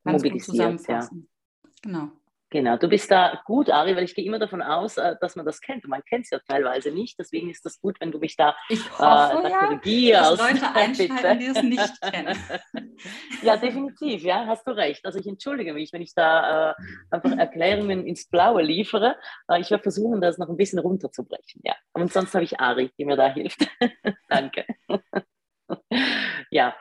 ganz 0.05 0.23
gut 0.23 0.43
zusammenfassen. 0.43 1.29
Ja. 1.63 1.71
Genau. 1.83 2.11
Genau, 2.51 2.77
du 2.77 2.89
bist 2.89 3.11
da 3.11 3.43
gut, 3.45 3.71
Ari, 3.71 3.97
weil 3.97 4.05
ich 4.05 4.15
gehe 4.15 4.25
immer 4.25 4.39
davon 4.39 4.63
aus, 4.63 4.99
äh, 4.99 5.17
dass 5.21 5.35
man 5.35 5.45
das 5.45 5.61
kennt. 5.61 5.83
Und 5.85 5.91
man 5.91 6.03
kennt 6.05 6.27
es 6.27 6.31
ja 6.31 6.39
teilweise 6.47 6.93
nicht. 6.93 7.19
Deswegen 7.19 7.51
ist 7.51 7.65
das 7.65 7.81
gut, 7.81 8.01
wenn 8.01 8.13
du 8.13 8.19
mich 8.21 8.37
da, 8.37 8.57
ich 8.69 8.79
äh, 8.79 8.91
hoffe, 8.91 9.39
äh, 9.39 9.43
da 9.43 9.49
ja, 9.49 9.59
korrigierst. 9.59 10.31
Dass 10.33 10.53
Leute 10.53 10.67
einschalten, 10.75 11.39
die 11.41 11.47
es 11.47 11.63
nicht 11.63 12.01
kennen. 12.03 12.39
ja, 13.43 13.57
definitiv, 13.57 14.23
ja, 14.23 14.47
hast 14.47 14.65
du 14.65 14.71
recht. 14.71 15.05
Also 15.05 15.19
ich 15.19 15.27
entschuldige 15.27 15.73
mich, 15.73 15.93
wenn 15.93 16.03
ich 16.03 16.15
da 16.15 16.71
äh, 16.71 16.75
einfach 17.11 17.37
Erklärungen 17.37 18.07
ins 18.07 18.29
Blaue 18.29 18.63
liefere. 18.63 19.17
Äh, 19.49 19.61
ich 19.61 19.71
werde 19.73 19.83
versuchen, 19.83 20.21
das 20.21 20.39
noch 20.39 20.49
ein 20.49 20.57
bisschen 20.57 20.79
runterzubrechen. 20.79 21.63
Ja. 21.65 21.75
Und 21.95 22.13
sonst 22.13 22.33
habe 22.35 22.45
ich 22.45 22.61
Ari, 22.61 22.93
die 22.97 23.07
mir 23.07 23.17
da 23.17 23.27
hilft. 23.27 23.67
Danke. 24.29 24.65
ja, 26.51 26.77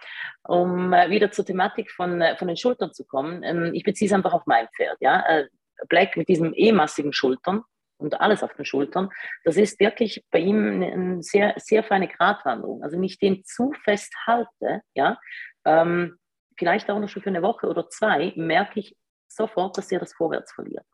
um 0.47 0.93
äh, 0.93 1.09
wieder 1.09 1.31
zur 1.31 1.45
Thematik 1.45 1.91
von, 1.91 2.21
äh, 2.21 2.37
von 2.37 2.47
den 2.47 2.57
Schultern 2.57 2.93
zu 2.93 3.05
kommen, 3.05 3.43
ähm, 3.43 3.71
ich 3.73 3.83
beziehe 3.83 4.07
es 4.07 4.13
einfach 4.13 4.33
auf 4.33 4.45
mein 4.45 4.67
Pferd. 4.75 4.97
Ja? 4.99 5.21
Äh, 5.27 5.47
Black 5.89 6.15
mit 6.17 6.29
diesen 6.29 6.53
eh 6.53 6.71
massigen 6.71 7.13
Schultern 7.13 7.63
und 7.97 8.19
alles 8.19 8.43
auf 8.43 8.53
den 8.53 8.65
Schultern, 8.65 9.09
das 9.43 9.57
ist 9.57 9.79
wirklich 9.79 10.23
bei 10.31 10.39
ihm 10.39 10.81
eine 10.81 11.23
sehr, 11.23 11.53
sehr 11.57 11.83
feine 11.83 12.07
Gratwanderung. 12.07 12.83
Also 12.83 12.99
ich 13.01 13.19
den 13.19 13.43
zu 13.43 13.73
fest 13.83 14.13
halte, 14.25 14.81
ja, 14.93 15.17
ähm, 15.65 16.17
vielleicht 16.57 16.89
auch 16.89 16.99
noch 16.99 17.09
schon 17.09 17.23
für 17.23 17.29
eine 17.29 17.41
Woche 17.41 17.67
oder 17.67 17.89
zwei, 17.89 18.33
merke 18.35 18.79
ich 18.79 18.95
sofort, 19.27 19.77
dass 19.77 19.91
er 19.91 19.99
das 19.99 20.13
Vorwärts 20.13 20.53
verliert. 20.53 20.85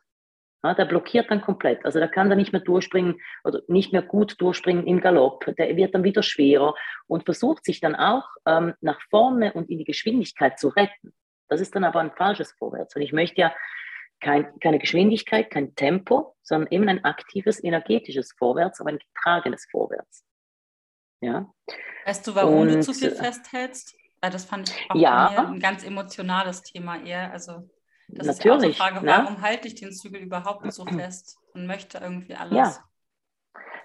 Ja, 0.63 0.75
der 0.75 0.85
blockiert 0.85 1.31
dann 1.31 1.41
komplett. 1.41 1.83
Also 1.85 1.97
der 1.97 2.07
kann 2.07 2.29
dann 2.29 2.37
nicht 2.37 2.51
mehr 2.51 2.61
durchspringen 2.61 3.19
oder 3.43 3.61
nicht 3.67 3.91
mehr 3.91 4.03
gut 4.03 4.39
durchspringen 4.39 4.85
im 4.85 5.01
Galopp. 5.01 5.45
Der 5.57 5.75
wird 5.75 5.95
dann 5.95 6.03
wieder 6.03 6.21
schwerer 6.21 6.75
und 7.07 7.25
versucht 7.25 7.65
sich 7.65 7.79
dann 7.79 7.95
auch 7.95 8.25
ähm, 8.45 8.75
nach 8.79 9.01
vorne 9.09 9.53
und 9.53 9.69
in 9.71 9.79
die 9.79 9.85
Geschwindigkeit 9.85 10.59
zu 10.59 10.69
retten. 10.69 11.13
Das 11.47 11.61
ist 11.61 11.75
dann 11.75 11.83
aber 11.83 11.99
ein 11.99 12.11
falsches 12.11 12.51
Vorwärts. 12.51 12.95
Und 12.95 13.01
ich 13.01 13.11
möchte 13.11 13.41
ja 13.41 13.55
kein, 14.19 14.59
keine 14.59 14.77
Geschwindigkeit, 14.77 15.49
kein 15.49 15.73
Tempo, 15.75 16.35
sondern 16.43 16.71
eben 16.71 16.87
ein 16.87 17.03
aktives, 17.03 17.61
energetisches 17.63 18.33
Vorwärts, 18.37 18.79
aber 18.79 18.91
ein 18.91 18.99
getragenes 18.99 19.67
Vorwärts. 19.69 20.23
Ja. 21.21 21.51
Weißt 22.05 22.25
du, 22.27 22.35
warum 22.35 22.61
und, 22.61 22.67
du 22.69 22.79
zu 22.81 22.93
viel 22.93 23.11
festhältst? 23.11 23.95
Weil 24.21 24.29
das 24.29 24.45
fand 24.45 24.69
ich 24.69 24.91
auch 24.91 24.95
ja, 24.95 25.47
ein 25.47 25.59
ganz 25.59 25.83
emotionales 25.83 26.61
Thema 26.61 27.03
eher. 27.03 27.31
Also 27.31 27.67
das 28.13 28.27
Natürlich, 28.27 28.71
ist 28.71 28.79
ja 28.79 28.85
auch 28.85 28.89
die 28.91 28.93
Frage, 28.93 29.05
ne? 29.05 29.11
warum 29.11 29.41
halte 29.41 29.67
ich 29.67 29.75
den 29.75 29.91
Zügel 29.91 30.21
überhaupt 30.21 30.71
so 30.71 30.85
fest 30.85 31.37
und 31.53 31.67
möchte 31.67 31.99
irgendwie 31.99 32.35
alles? 32.35 32.57
Ja, 32.57 32.83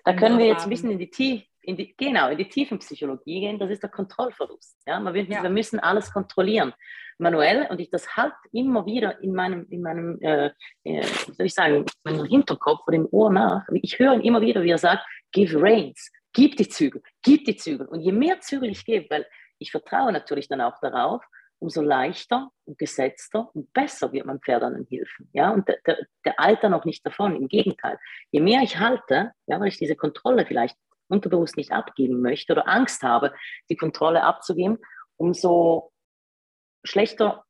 da 0.07 0.13
können 0.15 0.39
wir 0.39 0.47
jetzt 0.47 0.63
ein 0.63 0.71
bisschen 0.71 0.93
in 0.93 1.01
die, 1.01 1.11
Tief, 1.11 1.43
in 1.63 1.77
die, 1.77 1.93
genau, 1.97 2.29
in 2.29 2.39
die 2.39 2.49
Tiefenpsychologie 2.49 3.41
gehen. 3.41 3.59
Das 3.59 3.71
ist 3.71 3.83
der 3.83 3.91
Kontrollverlust. 3.91 4.79
Ja? 4.87 5.01
Man 5.01 5.13
will, 5.15 5.29
ja. 5.29 5.43
Wir 5.43 5.51
müssen 5.51 5.81
alles 5.81 6.13
kontrollieren. 6.13 6.73
Manuell, 7.19 7.67
und 7.71 7.81
ich 7.81 7.91
das 7.91 8.17
halt 8.17 8.35
immer 8.53 8.87
wieder 8.87 9.21
in 9.21 9.35
meinem, 9.35 9.67
in 9.69 9.83
meinem 9.83 10.21
äh, 10.21 10.53
äh, 10.85 11.03
soll 11.03 11.47
ich 11.47 11.55
sagen, 11.55 11.85
meinem 12.05 12.25
Hinterkopf 12.25 12.87
oder 12.87 12.97
im 12.97 13.09
Ohr 13.11 13.33
nach. 13.33 13.67
Ich 13.73 13.99
höre 13.99 14.15
ihn 14.15 14.21
immer 14.21 14.41
wieder, 14.41 14.63
wie 14.63 14.71
er 14.71 14.79
sagt, 14.79 15.05
give 15.33 15.61
reins, 15.61 16.13
gib 16.33 16.57
die 16.57 16.69
Zügel, 16.69 17.03
gib 17.23 17.45
die 17.45 17.57
Zügel. 17.57 17.89
Und 17.89 18.01
je 18.01 18.13
mehr 18.13 18.41
Zügel 18.41 18.71
ich 18.71 18.85
gebe, 18.85 19.11
weil 19.11 19.27
ich 19.59 19.73
vertraue 19.73 20.13
natürlich 20.13 20.47
dann 20.47 20.61
auch 20.61 20.79
darauf, 20.81 21.25
umso 21.59 21.83
leichter 21.83 22.51
und 22.65 22.79
gesetzter 22.79 23.51
und 23.55 23.73
besser 23.73 24.13
wird 24.13 24.27
mein 24.27 24.41
Pferd 24.41 24.63
an 24.63 24.75
den 24.75 24.87
Hilfen. 24.87 25.29
Ja? 25.33 25.51
Und 25.51 25.69
der, 25.69 25.79
der, 25.87 26.07
der 26.25 26.41
Alter 26.41 26.69
noch 26.69 26.85
nicht 26.85 27.05
davon, 27.07 27.35
im 27.37 27.49
Gegenteil. 27.49 27.99
Je 28.31 28.41
mehr 28.41 28.63
ich 28.63 28.79
halte, 28.79 29.33
ja, 29.47 29.59
weil 29.61 29.69
ich 29.69 29.79
diese 29.79 29.97
Kontrolle 29.97 30.47
vielleicht 30.47 30.77
unterbewusst 31.09 31.57
nicht 31.57 31.73
abgeben 31.73 32.21
möchte 32.21 32.53
oder 32.53 32.69
Angst 32.69 33.03
habe, 33.03 33.33
die 33.71 33.77
Kontrolle 33.77 34.23
abzugeben, 34.23 34.79
umso 35.17 35.93
schlechter 36.85 37.45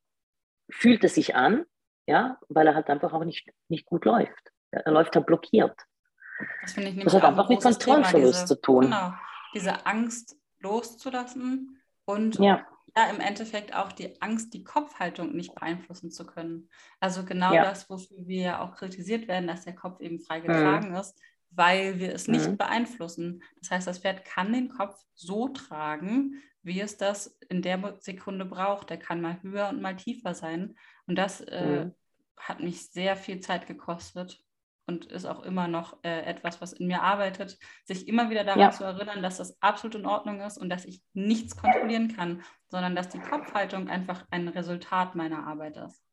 fühlt 0.69 1.03
es 1.03 1.15
sich 1.15 1.35
an, 1.35 1.65
ja, 2.07 2.39
weil 2.49 2.67
er 2.67 2.75
halt 2.75 2.89
einfach 2.89 3.13
auch 3.13 3.23
nicht, 3.23 3.51
nicht 3.67 3.85
gut 3.85 4.05
läuft. 4.05 4.51
Er 4.71 4.91
läuft 4.91 5.15
halt 5.15 5.25
blockiert. 5.25 5.75
Das, 6.61 6.73
finde 6.73 6.89
ich 6.89 7.03
das 7.03 7.13
hat 7.15 7.23
einfach 7.23 7.49
mit 7.49 7.61
Kontrollverlust 7.61 8.43
diese, 8.43 8.45
zu 8.45 8.61
tun. 8.61 8.81
Genau, 8.81 9.13
diese 9.53 9.85
Angst 9.85 10.37
loszulassen 10.59 11.81
und 12.05 12.37
ja 12.37 12.65
ja 12.95 13.09
im 13.09 13.19
Endeffekt 13.19 13.75
auch 13.75 13.91
die 13.91 14.21
Angst, 14.21 14.53
die 14.53 14.63
Kopfhaltung 14.63 15.35
nicht 15.35 15.53
beeinflussen 15.53 16.11
zu 16.11 16.25
können. 16.25 16.69
Also 16.99 17.25
genau 17.25 17.53
ja. 17.53 17.63
das, 17.63 17.89
wofür 17.89 18.27
wir 18.27 18.41
ja 18.41 18.61
auch 18.61 18.75
kritisiert 18.75 19.27
werden, 19.27 19.47
dass 19.47 19.65
der 19.65 19.75
Kopf 19.75 19.99
eben 19.99 20.19
frei 20.19 20.39
mhm. 20.39 20.43
getragen 20.43 20.89
mhm. 20.89 20.95
ist, 20.95 21.19
weil 21.51 21.99
wir 21.99 22.13
es 22.13 22.27
nicht 22.27 22.47
mhm. 22.47 22.57
beeinflussen. 22.57 23.43
Das 23.59 23.71
heißt, 23.71 23.87
das 23.87 23.99
Pferd 23.99 24.25
kann 24.25 24.53
den 24.53 24.69
Kopf 24.69 25.03
so 25.13 25.49
tragen, 25.49 26.41
wie 26.63 26.81
es 26.81 26.97
das 26.97 27.37
in 27.49 27.61
der 27.61 27.95
Sekunde 27.99 28.45
braucht. 28.45 28.89
Der 28.89 28.97
kann 28.97 29.21
mal 29.21 29.41
höher 29.41 29.69
und 29.69 29.81
mal 29.81 29.95
tiefer 29.95 30.33
sein. 30.33 30.75
Und 31.05 31.15
das 31.17 31.41
äh, 31.41 31.85
mhm. 31.85 31.95
hat 32.37 32.59
mich 32.59 32.89
sehr 32.91 33.15
viel 33.15 33.39
Zeit 33.39 33.67
gekostet 33.67 34.43
und 34.87 35.05
ist 35.05 35.25
auch 35.25 35.43
immer 35.43 35.67
noch 35.67 35.97
äh, 36.03 36.21
etwas, 36.21 36.61
was 36.61 36.73
in 36.73 36.87
mir 36.87 37.01
arbeitet, 37.01 37.57
sich 37.83 38.07
immer 38.07 38.29
wieder 38.29 38.43
daran 38.43 38.59
ja. 38.59 38.71
zu 38.71 38.83
erinnern, 38.83 39.21
dass 39.21 39.37
das 39.37 39.61
absolut 39.61 39.95
in 39.95 40.05
Ordnung 40.05 40.41
ist 40.41 40.57
und 40.57 40.69
dass 40.69 40.85
ich 40.85 41.01
nichts 41.13 41.57
kontrollieren 41.57 42.15
kann, 42.15 42.41
sondern 42.69 42.95
dass 42.95 43.09
die 43.09 43.19
Kopfhaltung 43.19 43.89
einfach 43.89 44.25
ein 44.31 44.47
Resultat 44.47 45.15
meiner 45.15 45.45
Arbeit 45.45 45.77
ist. 45.77 46.03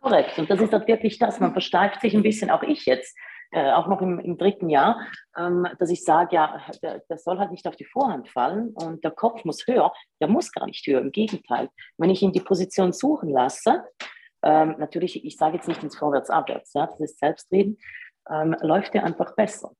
Korrekt. 0.00 0.38
Und 0.38 0.50
das 0.50 0.60
ist 0.60 0.72
halt 0.72 0.88
wirklich 0.88 1.18
das. 1.18 1.40
Man 1.40 1.52
versteift 1.52 2.00
sich 2.00 2.14
ein 2.14 2.22
bisschen, 2.22 2.50
auch 2.50 2.62
ich 2.62 2.86
jetzt, 2.86 3.16
äh, 3.52 3.72
auch 3.72 3.88
noch 3.88 4.00
im, 4.00 4.18
im 4.20 4.38
dritten 4.38 4.70
Jahr, 4.70 5.00
ähm, 5.36 5.66
dass 5.78 5.90
ich 5.90 6.04
sage, 6.04 6.36
ja, 6.36 6.62
der, 6.82 7.00
der, 7.00 7.18
soll 7.18 7.38
halt 7.38 7.50
nicht 7.50 7.66
auf 7.66 7.76
die 7.76 7.84
Vorhand 7.84 8.28
fallen 8.28 8.72
und 8.74 9.04
der 9.04 9.10
Kopf 9.10 9.44
muss 9.44 9.66
höher. 9.66 9.92
Der 10.20 10.28
muss 10.28 10.52
gar 10.52 10.66
nicht 10.66 10.86
höher, 10.86 11.00
im 11.00 11.10
Gegenteil. 11.10 11.68
Wenn 11.98 12.10
ich 12.10 12.22
ihn 12.22 12.32
die 12.32 12.40
Position 12.40 12.92
suchen 12.92 13.28
lasse, 13.28 13.84
ähm, 14.42 14.76
natürlich, 14.78 15.24
ich 15.24 15.36
sage 15.36 15.56
jetzt 15.56 15.68
nicht 15.68 15.82
ins 15.82 15.96
Vorwärts-Abwärts, 15.96 16.72
ja, 16.74 16.86
das 16.86 17.00
ist 17.00 17.18
Selbstreden, 17.18 17.78
ähm, 18.30 18.56
läuft 18.60 18.94
er 18.94 19.04
einfach 19.04 19.34
besser. 19.34 19.72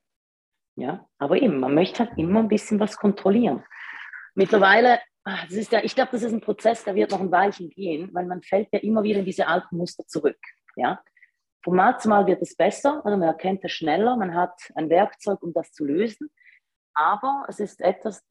Ja, 0.76 1.06
aber 1.18 1.40
eben, 1.40 1.60
man 1.60 1.74
möchte 1.74 2.06
halt 2.06 2.16
immer 2.16 2.40
ein 2.40 2.48
bisschen 2.48 2.80
was 2.80 2.96
kontrollieren. 2.96 3.64
Mittlerweile, 4.34 5.00
ah, 5.24 5.44
das 5.44 5.52
ist 5.52 5.72
ja, 5.72 5.82
ich 5.82 5.94
glaube, 5.94 6.12
das 6.12 6.22
ist 6.22 6.32
ein 6.32 6.40
Prozess, 6.40 6.84
der 6.84 6.94
wird 6.94 7.10
noch 7.10 7.20
ein 7.20 7.32
Weilchen 7.32 7.70
gehen, 7.70 8.10
weil 8.12 8.26
man 8.26 8.42
fällt 8.42 8.68
ja 8.72 8.78
immer 8.78 9.02
wieder 9.02 9.20
in 9.20 9.24
diese 9.24 9.46
alten 9.46 9.76
Muster 9.76 10.06
zurück. 10.06 10.38
Ja, 10.76 11.02
von 11.62 11.76
Mal 11.76 11.98
zu 11.98 12.08
Mal 12.08 12.26
wird 12.26 12.40
es 12.40 12.56
besser, 12.56 13.04
also 13.04 13.16
man 13.16 13.28
erkennt 13.28 13.64
es 13.64 13.72
schneller, 13.72 14.16
man 14.16 14.34
hat 14.34 14.58
ein 14.74 14.88
Werkzeug, 14.88 15.42
um 15.42 15.52
das 15.52 15.72
zu 15.72 15.84
lösen. 15.84 16.30
Aber 16.94 17.44
es 17.48 17.60
ist 17.60 17.80
etwas, 17.80 18.22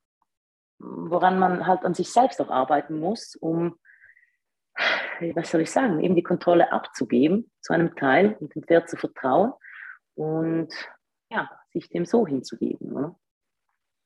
woran 0.79 1.37
man 1.37 1.67
halt 1.67 1.83
an 1.85 1.93
sich 1.93 2.11
selbst 2.11 2.41
auch 2.41 2.49
arbeiten 2.49 2.99
muss, 2.99 3.35
um 3.35 3.77
was 5.35 5.51
soll 5.51 5.61
ich 5.61 5.71
sagen, 5.71 5.99
eben 5.99 6.15
die 6.15 6.23
Kontrolle 6.23 6.71
abzugeben 6.71 7.51
zu 7.61 7.73
einem 7.73 7.95
Teil 7.95 8.37
und 8.39 8.55
dem 8.55 8.63
Pferd 8.63 8.89
zu 8.89 8.97
vertrauen 8.97 9.53
und 10.15 10.73
ja, 11.29 11.49
sich 11.71 11.89
dem 11.89 12.05
so 12.05 12.25
hinzugeben. 12.25 12.91
Oder? 12.93 13.19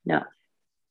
Ja. 0.04 0.28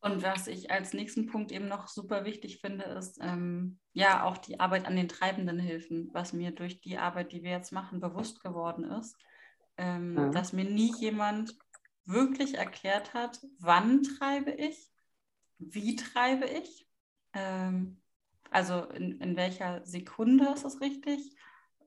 Und 0.00 0.22
was 0.22 0.48
ich 0.48 0.70
als 0.70 0.94
nächsten 0.94 1.26
Punkt 1.26 1.52
eben 1.52 1.68
noch 1.68 1.86
super 1.86 2.24
wichtig 2.24 2.60
finde, 2.60 2.84
ist 2.84 3.18
ähm, 3.22 3.78
ja 3.92 4.24
auch 4.24 4.36
die 4.36 4.58
Arbeit 4.58 4.86
an 4.86 4.96
den 4.96 5.08
treibenden 5.08 5.60
Hilfen, 5.60 6.10
was 6.12 6.32
mir 6.32 6.50
durch 6.50 6.80
die 6.80 6.98
Arbeit, 6.98 7.30
die 7.32 7.44
wir 7.44 7.52
jetzt 7.52 7.72
machen, 7.72 8.00
bewusst 8.00 8.42
geworden 8.42 8.84
ist, 8.84 9.16
ähm, 9.76 10.14
mhm. 10.14 10.32
dass 10.32 10.52
mir 10.52 10.64
nie 10.64 10.92
jemand 10.98 11.56
wirklich 12.04 12.54
erklärt 12.54 13.14
hat, 13.14 13.40
wann 13.60 14.02
treibe 14.02 14.50
ich, 14.50 14.90
wie 15.58 15.94
treibe 15.94 16.46
ich, 16.46 16.88
ähm, 17.34 18.01
also 18.52 18.84
in, 18.84 19.20
in 19.20 19.36
welcher 19.36 19.84
Sekunde 19.84 20.48
ist 20.54 20.64
das 20.64 20.80
richtig? 20.80 21.34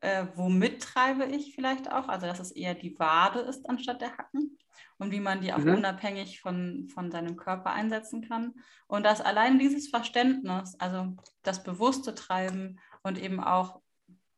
Äh, 0.01 0.28
womit 0.36 0.82
treibe 0.82 1.25
ich 1.25 1.56
vielleicht 1.56 1.91
auch? 1.91 2.08
Also 2.08 2.28
dass 2.28 2.39
es 2.39 2.51
eher 2.51 2.75
die 2.75 2.97
Wade 2.99 3.39
ist 3.39 3.67
anstatt 3.69 4.01
der 4.01 4.17
Hacken 4.17 4.58
und 4.97 5.12
wie 5.12 5.19
man 5.19 5.41
die 5.41 5.54
auch 5.54 5.60
mhm. 5.60 5.75
unabhängig 5.75 6.41
von, 6.41 6.88
von 6.93 7.12
seinem 7.12 7.36
Körper 7.36 7.71
einsetzen 7.71 8.28
kann. 8.28 8.54
Und 8.88 9.04
dass 9.04 9.21
allein 9.21 9.60
dieses 9.60 9.89
Verständnis, 9.89 10.75
also 10.80 11.15
das 11.43 11.63
bewusste 11.63 12.15
Treiben 12.15 12.80
und 13.04 13.21
eben 13.21 13.39
auch 13.39 13.82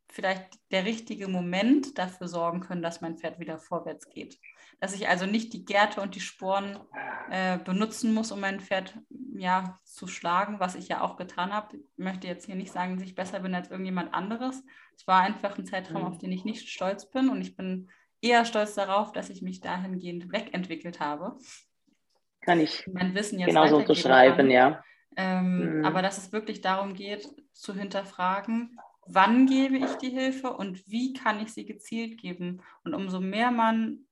vielleicht 0.10 0.60
der 0.72 0.86
richtige 0.86 1.28
Moment 1.28 1.98
dafür 1.98 2.28
sorgen 2.28 2.62
können, 2.62 2.82
dass 2.82 3.02
mein 3.02 3.18
Pferd 3.18 3.40
wieder 3.40 3.60
vorwärts 3.60 4.10
geht. 4.10 4.40
Dass 4.80 4.94
ich 4.94 5.08
also 5.08 5.26
nicht 5.26 5.54
die 5.54 5.66
Gärte 5.66 6.02
und 6.02 6.16
die 6.16 6.22
Sporen 6.22 6.80
äh, 7.30 7.58
benutzen 7.60 8.13
muss, 8.13 8.32
um 8.32 8.40
mein 8.40 8.60
Pferd 8.60 8.98
ja, 9.39 9.80
zu 9.84 10.08
schlagen, 10.08 10.60
was 10.60 10.76
ich 10.76 10.88
ja 10.88 11.02
auch 11.02 11.17
getan 11.17 11.54
habe. 11.54 11.78
Ich 11.78 11.84
möchte 11.97 12.28
jetzt 12.28 12.45
hier 12.45 12.56
nicht 12.56 12.71
sagen, 12.71 12.95
dass 12.95 13.06
ich 13.06 13.15
besser 13.15 13.39
bin 13.39 13.56
als 13.56 13.69
irgendjemand 13.69 14.13
anderes. 14.13 14.63
Es 14.95 15.08
war 15.08 15.21
einfach 15.21 15.58
ein 15.58 15.65
Zeitraum, 15.65 16.02
mhm. 16.02 16.08
auf 16.08 16.17
den 16.17 16.32
ich 16.32 16.45
nicht 16.45 16.69
stolz 16.69 17.10
bin 17.10 17.30
und 17.30 17.41
ich 17.41 17.56
bin 17.56 17.89
eher 18.21 18.45
stolz 18.45 18.76
darauf, 18.76 19.12
dass 19.12 19.30
ich 19.30 19.41
mich 19.41 19.62
dahingehend 19.62 20.32
wegentwickelt 20.32 21.00
habe. 21.00 21.38
Kann 22.41 22.60
ich 22.60 22.86
mein 22.91 23.13
Wissen 23.13 23.39
jetzt 23.39 23.50
genauso 23.50 23.78
unterschreiben, 23.78 24.50
ja. 24.50 24.84
Ähm, 25.15 25.80
mhm. 25.80 25.86
Aber 25.86 26.02
dass 26.02 26.17
es 26.17 26.32
wirklich 26.32 26.62
darum 26.62 26.93
geht, 26.93 27.28
zu 27.54 27.73
hinterfragen, 27.73 28.80
wann 29.08 29.47
gebe 29.47 29.78
ich 29.78 29.95
die 29.95 30.10
Hilfe 30.10 30.54
und 30.54 30.88
wie 30.88 31.13
kann 31.13 31.41
ich 31.41 31.54
sie 31.54 31.65
gezielt 31.65 32.19
geben. 32.19 32.62
Und 32.84 32.93
umso 32.93 33.19
mehr 33.19 33.52
man 33.52 34.06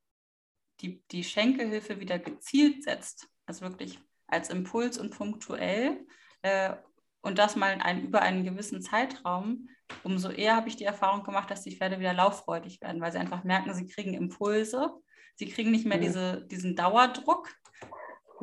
die, 0.82 1.02
die 1.12 1.24
Schenkelhilfe 1.24 2.00
wieder 2.00 2.20
gezielt 2.20 2.84
setzt, 2.84 3.30
also 3.46 3.62
wirklich 3.62 4.00
als 4.28 4.50
Impuls 4.50 4.98
und 4.98 5.16
punktuell, 5.16 6.06
äh, 6.42 6.74
und 7.22 7.40
das 7.40 7.56
mal 7.56 7.80
ein, 7.82 8.04
über 8.04 8.22
einen 8.22 8.44
gewissen 8.44 8.84
Zeitraum, 8.84 9.68
umso 10.04 10.30
eher 10.30 10.56
habe 10.56 10.68
ich 10.68 10.76
die 10.76 10.84
Erfahrung 10.84 11.24
gemacht, 11.24 11.50
dass 11.50 11.64
die 11.64 11.76
Pferde 11.76 12.00
wieder 12.00 12.14
lauffreudig 12.14 12.82
werden, 12.82 13.02
weil 13.02 13.12
sie 13.12 13.18
einfach 13.18 13.44
merken, 13.44 13.74
sie 13.74 13.88
kriegen 13.88 14.14
Impulse, 14.14 14.92
sie 15.36 15.48
kriegen 15.48 15.72
nicht 15.72 15.88
mehr 15.88 15.98
mhm. 15.98 16.02
diese, 16.02 16.46
diesen 16.46 16.76
Dauerdruck 16.76 17.50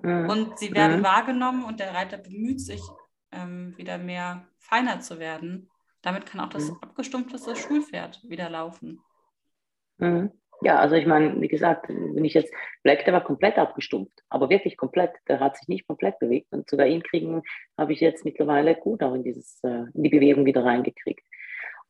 mhm. 0.02 0.28
und 0.28 0.58
sie 0.58 0.74
werden 0.74 0.98
mhm. 0.98 1.04
wahrgenommen 1.04 1.64
und 1.64 1.78
der 1.78 1.94
Reiter 1.94 2.18
bemüht 2.18 2.60
sich, 2.60 2.82
ähm, 3.30 3.72
wieder 3.76 3.98
mehr 3.98 4.48
feiner 4.58 5.00
zu 5.00 5.20
werden. 5.20 5.70
Damit 6.02 6.26
kann 6.26 6.40
auch 6.40 6.48
das 6.48 6.68
mhm. 6.68 6.78
abgestumpfteste 6.80 7.54
Schulpferd 7.54 8.20
wieder 8.24 8.50
laufen. 8.50 9.00
Mhm. 9.98 10.32
Ja, 10.64 10.78
also 10.78 10.94
ich 10.94 11.06
meine, 11.06 11.40
wie 11.40 11.48
gesagt, 11.48 11.88
wenn 11.88 12.24
ich 12.24 12.34
jetzt, 12.34 12.54
Black, 12.84 13.04
der 13.04 13.12
war 13.12 13.24
komplett 13.24 13.58
abgestumpft, 13.58 14.22
aber 14.28 14.48
wirklich 14.48 14.76
komplett, 14.76 15.10
der 15.26 15.40
hat 15.40 15.56
sich 15.56 15.66
nicht 15.66 15.88
komplett 15.88 16.20
bewegt 16.20 16.52
und 16.52 16.70
sogar 16.70 16.86
ihn 16.86 17.02
kriegen, 17.02 17.42
habe 17.76 17.92
ich 17.92 18.00
jetzt 18.00 18.24
mittlerweile 18.24 18.76
gut 18.76 19.02
auch 19.02 19.14
in, 19.14 19.24
dieses, 19.24 19.58
äh, 19.64 19.86
in 19.92 20.04
die 20.04 20.08
Bewegung 20.08 20.44
wieder 20.44 20.64
reingekriegt. 20.64 21.24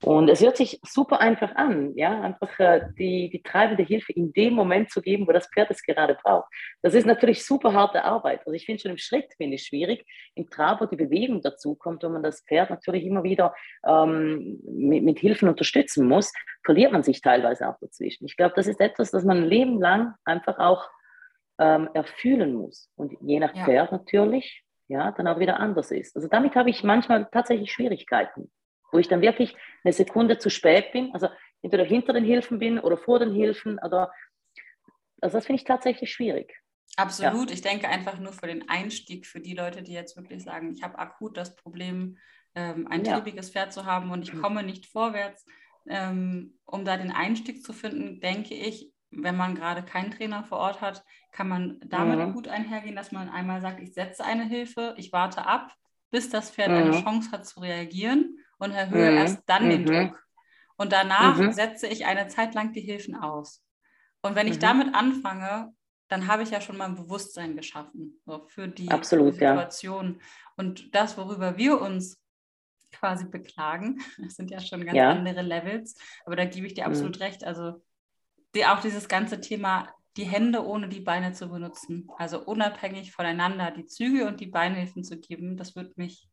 Und 0.02 0.28
es 0.28 0.40
hört 0.40 0.56
sich 0.56 0.80
super 0.84 1.20
einfach 1.20 1.54
an, 1.54 1.94
ja, 1.94 2.20
einfach 2.20 2.58
äh, 2.58 2.88
die, 2.98 3.30
die 3.30 3.42
treibende 3.42 3.84
Hilfe 3.84 4.12
in 4.12 4.32
dem 4.32 4.54
Moment 4.54 4.90
zu 4.90 5.00
geben, 5.00 5.28
wo 5.28 5.32
das 5.32 5.46
Pferd 5.46 5.70
es 5.70 5.82
gerade 5.82 6.16
braucht. 6.20 6.52
Das 6.82 6.94
ist 6.94 7.06
natürlich 7.06 7.46
super 7.46 7.72
harte 7.72 8.02
Arbeit. 8.02 8.40
Also 8.40 8.52
ich 8.52 8.66
finde 8.66 8.82
schon 8.82 8.90
im 8.90 8.98
Schritt 8.98 9.32
finde 9.36 9.54
ich 9.54 9.62
schwierig, 9.62 10.04
im 10.34 10.50
Trab, 10.50 10.80
wo 10.80 10.86
die 10.86 10.96
Bewegung 10.96 11.40
dazu 11.40 11.76
kommt, 11.76 12.02
wo 12.02 12.08
man 12.08 12.22
das 12.22 12.40
Pferd 12.42 12.70
natürlich 12.70 13.04
immer 13.04 13.22
wieder 13.22 13.54
ähm, 13.86 14.60
mit, 14.64 15.04
mit 15.04 15.20
Hilfen 15.20 15.48
unterstützen 15.48 16.08
muss, 16.08 16.32
verliert 16.64 16.90
man 16.90 17.04
sich 17.04 17.20
teilweise 17.20 17.68
auch 17.68 17.78
dazwischen. 17.80 18.26
Ich 18.26 18.36
glaube, 18.36 18.54
das 18.56 18.66
ist 18.66 18.80
etwas, 18.80 19.12
das 19.12 19.24
man 19.24 19.38
ein 19.38 19.48
Leben 19.48 19.80
lang 19.80 20.14
einfach 20.24 20.58
auch 20.58 20.90
ähm, 21.60 21.88
erfühlen 21.94 22.54
muss. 22.54 22.90
Und 22.96 23.16
je 23.20 23.38
nach 23.38 23.54
ja. 23.54 23.64
Pferd 23.64 23.92
natürlich, 23.92 24.64
ja, 24.88 25.12
dann 25.12 25.28
auch 25.28 25.38
wieder 25.38 25.60
anders 25.60 25.92
ist. 25.92 26.16
Also 26.16 26.26
damit 26.26 26.56
habe 26.56 26.70
ich 26.70 26.82
manchmal 26.82 27.28
tatsächlich 27.30 27.70
Schwierigkeiten 27.72 28.50
wo 28.92 28.98
ich 28.98 29.08
dann 29.08 29.22
wirklich 29.22 29.56
eine 29.82 29.92
Sekunde 29.92 30.38
zu 30.38 30.50
spät 30.50 30.92
bin, 30.92 31.12
also 31.12 31.28
entweder 31.62 31.84
hinter 31.84 32.12
den 32.12 32.24
Hilfen 32.24 32.58
bin 32.58 32.78
oder 32.78 32.96
vor 32.96 33.18
den 33.18 33.32
Hilfen 33.32 33.78
oder 33.78 34.12
also 35.20 35.36
das 35.38 35.46
finde 35.46 35.60
ich 35.60 35.66
tatsächlich 35.66 36.12
schwierig. 36.12 36.52
Absolut. 36.96 37.48
Ja. 37.48 37.54
Ich 37.54 37.62
denke 37.62 37.88
einfach 37.88 38.18
nur 38.18 38.32
für 38.32 38.48
den 38.48 38.68
Einstieg, 38.68 39.26
für 39.26 39.40
die 39.40 39.54
Leute, 39.54 39.82
die 39.82 39.92
jetzt 39.92 40.16
wirklich 40.16 40.42
sagen, 40.42 40.72
ich 40.72 40.82
habe 40.82 40.98
akut 40.98 41.36
das 41.36 41.56
Problem, 41.56 42.18
ähm, 42.54 42.86
ein 42.88 43.04
ja. 43.04 43.14
triebiges 43.14 43.50
Pferd 43.50 43.72
zu 43.72 43.86
haben 43.86 44.10
und 44.10 44.22
ich 44.22 44.34
mhm. 44.34 44.42
komme 44.42 44.62
nicht 44.62 44.86
vorwärts. 44.86 45.46
Ähm, 45.88 46.58
um 46.64 46.84
da 46.84 46.96
den 46.96 47.10
Einstieg 47.10 47.64
zu 47.64 47.72
finden, 47.72 48.20
denke 48.20 48.54
ich, 48.54 48.92
wenn 49.10 49.36
man 49.36 49.54
gerade 49.54 49.82
keinen 49.82 50.10
Trainer 50.10 50.44
vor 50.44 50.58
Ort 50.58 50.80
hat, 50.80 51.04
kann 51.32 51.48
man 51.48 51.80
damit 51.86 52.18
mhm. 52.18 52.34
gut 52.34 52.48
einhergehen, 52.48 52.94
dass 52.94 53.10
man 53.10 53.28
einmal 53.28 53.60
sagt, 53.60 53.80
ich 53.80 53.94
setze 53.94 54.24
eine 54.24 54.44
Hilfe, 54.44 54.94
ich 54.98 55.12
warte 55.12 55.46
ab, 55.46 55.74
bis 56.10 56.28
das 56.28 56.50
Pferd 56.50 56.70
mhm. 56.70 56.76
eine 56.76 57.02
Chance 57.02 57.30
hat 57.30 57.46
zu 57.46 57.60
reagieren 57.60 58.41
und 58.62 58.70
erhöhe 58.70 59.10
mhm. 59.10 59.16
erst 59.18 59.42
dann 59.46 59.68
den 59.68 59.82
mhm. 59.82 59.86
Druck. 59.86 60.24
Und 60.76 60.92
danach 60.92 61.36
mhm. 61.36 61.52
setze 61.52 61.88
ich 61.88 62.06
eine 62.06 62.28
Zeit 62.28 62.54
lang 62.54 62.72
die 62.72 62.80
Hilfen 62.80 63.16
aus. 63.16 63.62
Und 64.22 64.36
wenn 64.36 64.46
ich 64.46 64.56
mhm. 64.56 64.60
damit 64.60 64.94
anfange, 64.94 65.72
dann 66.08 66.28
habe 66.28 66.44
ich 66.44 66.50
ja 66.50 66.60
schon 66.60 66.76
mal 66.76 66.84
ein 66.84 66.94
Bewusstsein 66.94 67.56
geschaffen 67.56 68.20
so 68.24 68.46
für 68.48 68.68
die 68.68 68.88
Absolut, 68.88 69.34
Situation. 69.34 70.18
Ja. 70.20 70.26
Und 70.56 70.94
das, 70.94 71.18
worüber 71.18 71.56
wir 71.56 71.80
uns 71.80 72.20
quasi 72.92 73.24
beklagen, 73.24 74.00
das 74.22 74.34
sind 74.34 74.50
ja 74.50 74.60
schon 74.60 74.84
ganz 74.84 74.96
ja. 74.96 75.10
andere 75.10 75.42
Levels, 75.42 75.96
aber 76.24 76.36
da 76.36 76.44
gebe 76.44 76.66
ich 76.66 76.74
dir 76.74 76.86
absolut 76.86 77.16
mhm. 77.16 77.22
recht. 77.22 77.44
Also 77.44 77.82
die, 78.54 78.64
auch 78.64 78.80
dieses 78.80 79.08
ganze 79.08 79.40
Thema, 79.40 79.88
die 80.16 80.24
Hände 80.24 80.64
ohne 80.64 80.88
die 80.88 81.00
Beine 81.00 81.32
zu 81.32 81.48
benutzen, 81.48 82.08
also 82.16 82.44
unabhängig 82.44 83.10
voneinander 83.12 83.72
die 83.72 83.86
Züge 83.86 84.26
und 84.26 84.38
die 84.38 84.46
Beinhilfen 84.46 85.02
zu 85.02 85.18
geben, 85.18 85.56
das 85.56 85.74
wird 85.74 85.96
mich 85.98 86.28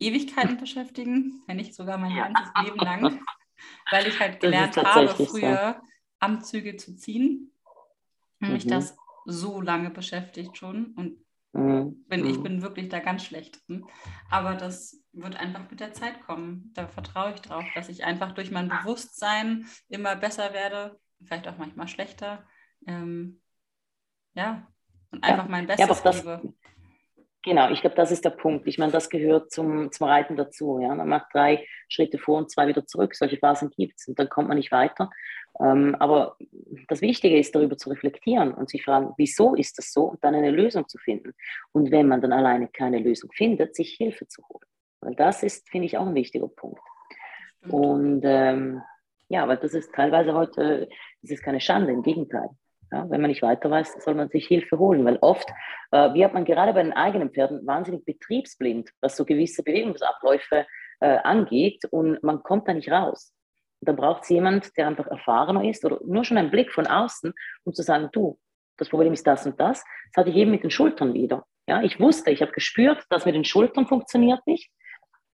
Ewigkeiten 0.00 0.56
beschäftigen, 0.56 1.42
wenn 1.46 1.58
nicht 1.58 1.74
sogar 1.74 1.98
mein 1.98 2.16
ganzes 2.16 2.50
Leben 2.64 2.78
lang, 2.78 3.20
weil 3.90 4.06
ich 4.06 4.18
halt 4.18 4.40
gelernt 4.40 4.76
habe, 4.76 5.08
früher 5.26 5.76
so. 5.80 5.88
Amtzüge 6.20 6.76
zu 6.76 6.96
ziehen. 6.96 7.52
Mhm. 8.40 8.52
Mich 8.52 8.66
das 8.66 8.96
so 9.26 9.60
lange 9.60 9.90
beschäftigt 9.90 10.56
schon 10.56 10.94
und 10.96 11.18
mhm. 11.52 12.04
bin, 12.08 12.26
ich 12.26 12.38
mhm. 12.38 12.42
bin 12.42 12.62
wirklich 12.62 12.88
da 12.88 13.00
ganz 13.00 13.24
schlecht 13.24 13.66
drin. 13.68 13.86
Aber 14.30 14.54
das 14.54 15.02
wird 15.12 15.36
einfach 15.36 15.70
mit 15.70 15.80
der 15.80 15.92
Zeit 15.92 16.22
kommen. 16.22 16.72
Da 16.74 16.88
vertraue 16.88 17.34
ich 17.34 17.40
drauf, 17.40 17.64
dass 17.74 17.90
ich 17.90 18.04
einfach 18.04 18.32
durch 18.32 18.50
mein 18.50 18.68
Bewusstsein 18.68 19.66
immer 19.88 20.16
besser 20.16 20.54
werde, 20.54 20.98
vielleicht 21.22 21.46
auch 21.46 21.58
manchmal 21.58 21.88
schlechter. 21.88 22.46
Ähm, 22.86 23.42
ja, 24.34 24.66
und 25.10 25.24
einfach 25.24 25.48
mein 25.48 25.66
Bestes 25.66 25.88
ja, 25.88 26.02
das, 26.02 26.16
gebe. 26.22 26.54
Genau, 27.42 27.70
ich 27.70 27.80
glaube, 27.80 27.96
das 27.96 28.10
ist 28.10 28.24
der 28.24 28.30
Punkt. 28.30 28.66
Ich 28.66 28.76
meine, 28.76 28.92
das 28.92 29.08
gehört 29.08 29.50
zum, 29.50 29.90
zum 29.92 30.06
Reiten 30.06 30.36
dazu. 30.36 30.78
Ja? 30.78 30.94
Man 30.94 31.08
macht 31.08 31.32
drei 31.32 31.66
Schritte 31.88 32.18
vor 32.18 32.36
und 32.36 32.50
zwei 32.50 32.66
wieder 32.66 32.86
zurück. 32.86 33.14
Solche 33.14 33.38
Phasen 33.38 33.70
gibt 33.70 33.98
es 33.98 34.08
und 34.08 34.18
dann 34.18 34.28
kommt 34.28 34.48
man 34.48 34.58
nicht 34.58 34.72
weiter. 34.72 35.08
Ähm, 35.58 35.94
aber 35.98 36.36
das 36.88 37.00
Wichtige 37.00 37.38
ist, 37.38 37.54
darüber 37.54 37.78
zu 37.78 37.88
reflektieren 37.88 38.52
und 38.52 38.68
sich 38.68 38.84
fragen, 38.84 39.14
wieso 39.16 39.54
ist 39.54 39.78
das 39.78 39.92
so 39.92 40.04
und 40.04 40.22
dann 40.22 40.34
eine 40.34 40.50
Lösung 40.50 40.86
zu 40.86 40.98
finden. 40.98 41.32
Und 41.72 41.90
wenn 41.90 42.08
man 42.08 42.20
dann 42.20 42.32
alleine 42.32 42.68
keine 42.68 42.98
Lösung 42.98 43.30
findet, 43.32 43.74
sich 43.74 43.94
Hilfe 43.94 44.28
zu 44.28 44.42
holen. 44.48 44.66
Weil 45.00 45.14
das 45.14 45.42
ist, 45.42 45.68
finde 45.70 45.86
ich, 45.86 45.96
auch 45.96 46.06
ein 46.06 46.14
wichtiger 46.14 46.48
Punkt. 46.48 46.82
Und 47.68 48.20
ähm, 48.24 48.82
ja, 49.28 49.48
weil 49.48 49.56
das 49.56 49.72
ist 49.74 49.94
teilweise 49.94 50.34
heute, 50.34 50.88
das 51.22 51.30
ist 51.30 51.42
keine 51.42 51.60
Schande, 51.60 51.92
im 51.92 52.02
Gegenteil. 52.02 52.50
Ja, 52.92 53.08
wenn 53.08 53.20
man 53.20 53.30
nicht 53.30 53.42
weiter 53.42 53.70
weiß, 53.70 54.02
soll 54.02 54.14
man 54.14 54.30
sich 54.30 54.48
Hilfe 54.48 54.78
holen, 54.78 55.04
weil 55.04 55.18
oft 55.20 55.48
äh, 55.92 56.12
wird 56.12 56.34
man 56.34 56.44
gerade 56.44 56.72
bei 56.72 56.82
den 56.82 56.92
eigenen 56.92 57.30
Pferden 57.30 57.64
wahnsinnig 57.64 58.04
betriebsblind, 58.04 58.90
was 59.00 59.16
so 59.16 59.24
gewisse 59.24 59.62
Bewegungsabläufe 59.62 60.66
äh, 61.00 61.18
angeht 61.18 61.84
und 61.90 62.22
man 62.24 62.42
kommt 62.42 62.66
da 62.66 62.74
nicht 62.74 62.90
raus. 62.90 63.32
Und 63.80 63.88
dann 63.88 63.96
braucht 63.96 64.24
es 64.24 64.28
jemand, 64.28 64.76
der 64.76 64.88
einfach 64.88 65.06
erfahrener 65.06 65.64
ist 65.64 65.84
oder 65.84 66.00
nur 66.04 66.24
schon 66.24 66.36
einen 66.36 66.50
Blick 66.50 66.72
von 66.72 66.86
außen, 66.86 67.32
um 67.64 67.72
zu 67.72 67.82
sagen, 67.82 68.08
du, 68.12 68.38
das 68.76 68.88
Problem 68.88 69.12
ist 69.12 69.26
das 69.26 69.46
und 69.46 69.60
das. 69.60 69.84
Das 70.12 70.20
hatte 70.20 70.30
ich 70.30 70.36
eben 70.36 70.50
mit 70.50 70.64
den 70.64 70.70
Schultern 70.70 71.14
wieder. 71.14 71.46
Ja, 71.68 71.82
ich 71.82 72.00
wusste, 72.00 72.30
ich 72.30 72.42
habe 72.42 72.52
gespürt, 72.52 73.04
dass 73.08 73.24
mit 73.24 73.36
den 73.36 73.44
Schultern 73.44 73.86
funktioniert 73.86 74.44
nicht 74.46 74.70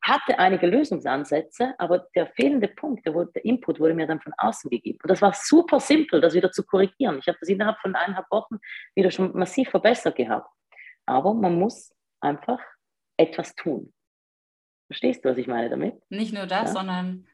hatte 0.04 0.38
einige 0.38 0.68
Lösungsansätze, 0.68 1.76
aber 1.78 2.08
der 2.14 2.28
fehlende 2.28 2.68
Punkt, 2.68 3.06
der, 3.06 3.14
der, 3.26 3.46
Input 3.46 3.80
wurde 3.80 3.94
mir 3.94 4.06
dann 4.06 4.20
von 4.20 4.34
außen 4.38 4.70
gegeben. 4.70 5.00
Und 5.02 5.10
das 5.10 5.22
war 5.22 5.34
super 5.34 5.80
simpel, 5.80 6.20
das 6.20 6.34
wieder 6.34 6.52
zu 6.52 6.64
korrigieren. 6.64 7.20
Ich 7.20 7.28
habe 7.28 7.38
das 7.40 7.50
innerhalb 7.50 7.80
von 7.80 7.96
eineinhalb 7.96 8.30
Wochen 8.30 8.60
wieder 8.96 9.12
schon 9.12 9.36
massiv 9.38 9.70
verbessert 9.70 10.18
gehabt. 10.18 10.50
Aber 11.06 11.34
man 11.34 11.58
muss 11.58 11.94
einfach 12.20 12.60
etwas 13.18 13.56
tun. 13.56 13.94
Verstehst 14.88 15.24
du, 15.24 15.30
was 15.30 15.38
ich 15.38 15.48
meine 15.48 15.70
damit? 15.70 16.02
Nicht 16.10 16.34
nur 16.34 16.48
das, 16.48 16.74
ja? 16.74 16.80
sondern 16.80 17.26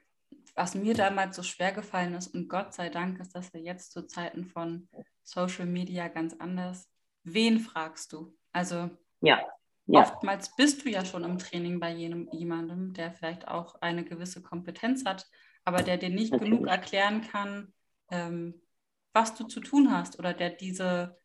was 0.53 0.75
mir 0.75 0.93
damals 0.93 1.36
so 1.36 1.43
schwer 1.43 1.71
gefallen 1.71 2.13
ist, 2.13 2.34
und 2.36 2.49
Gott 2.49 2.73
sei 2.73 2.89
Dank 2.89 3.19
ist 3.19 3.36
das 3.36 3.51
ja 3.53 3.60
jetzt 3.60 3.91
zu 3.91 4.05
Zeiten 4.05 4.45
von 4.45 4.88
Social 5.23 5.65
Media 5.65 6.08
ganz 6.08 6.36
anders. 6.39 6.88
Wen 7.23 7.60
fragst 7.60 8.13
du? 8.13 8.38
Also 8.51 8.89
ja. 9.21 9.39
Ja. 9.91 10.02
Oftmals 10.02 10.56
bist 10.56 10.86
du 10.86 10.89
ja 10.89 11.04
schon 11.04 11.23
im 11.23 11.39
Training 11.39 11.80
bei 11.80 11.91
jenem, 11.91 12.30
jemandem, 12.32 12.93
der 12.93 13.12
vielleicht 13.12 13.47
auch 13.47 13.82
eine 13.82 14.04
gewisse 14.04 14.43
Kompetenz 14.43 15.04
hat, 15.04 15.25
aber 15.65 15.82
der 15.82 15.97
dir 15.97 16.10
nicht 16.10 16.32
Natürlich. 16.32 16.54
genug 16.54 16.67
erklären 16.67 17.21
kann, 17.21 17.73
ähm, 18.12 18.62
was 19.13 19.34
du 19.34 19.45
zu 19.45 19.60
tun 19.62 19.91
hast 19.91 20.19
oder 20.19 20.34
der 20.34 20.52
diese, 20.52 21.17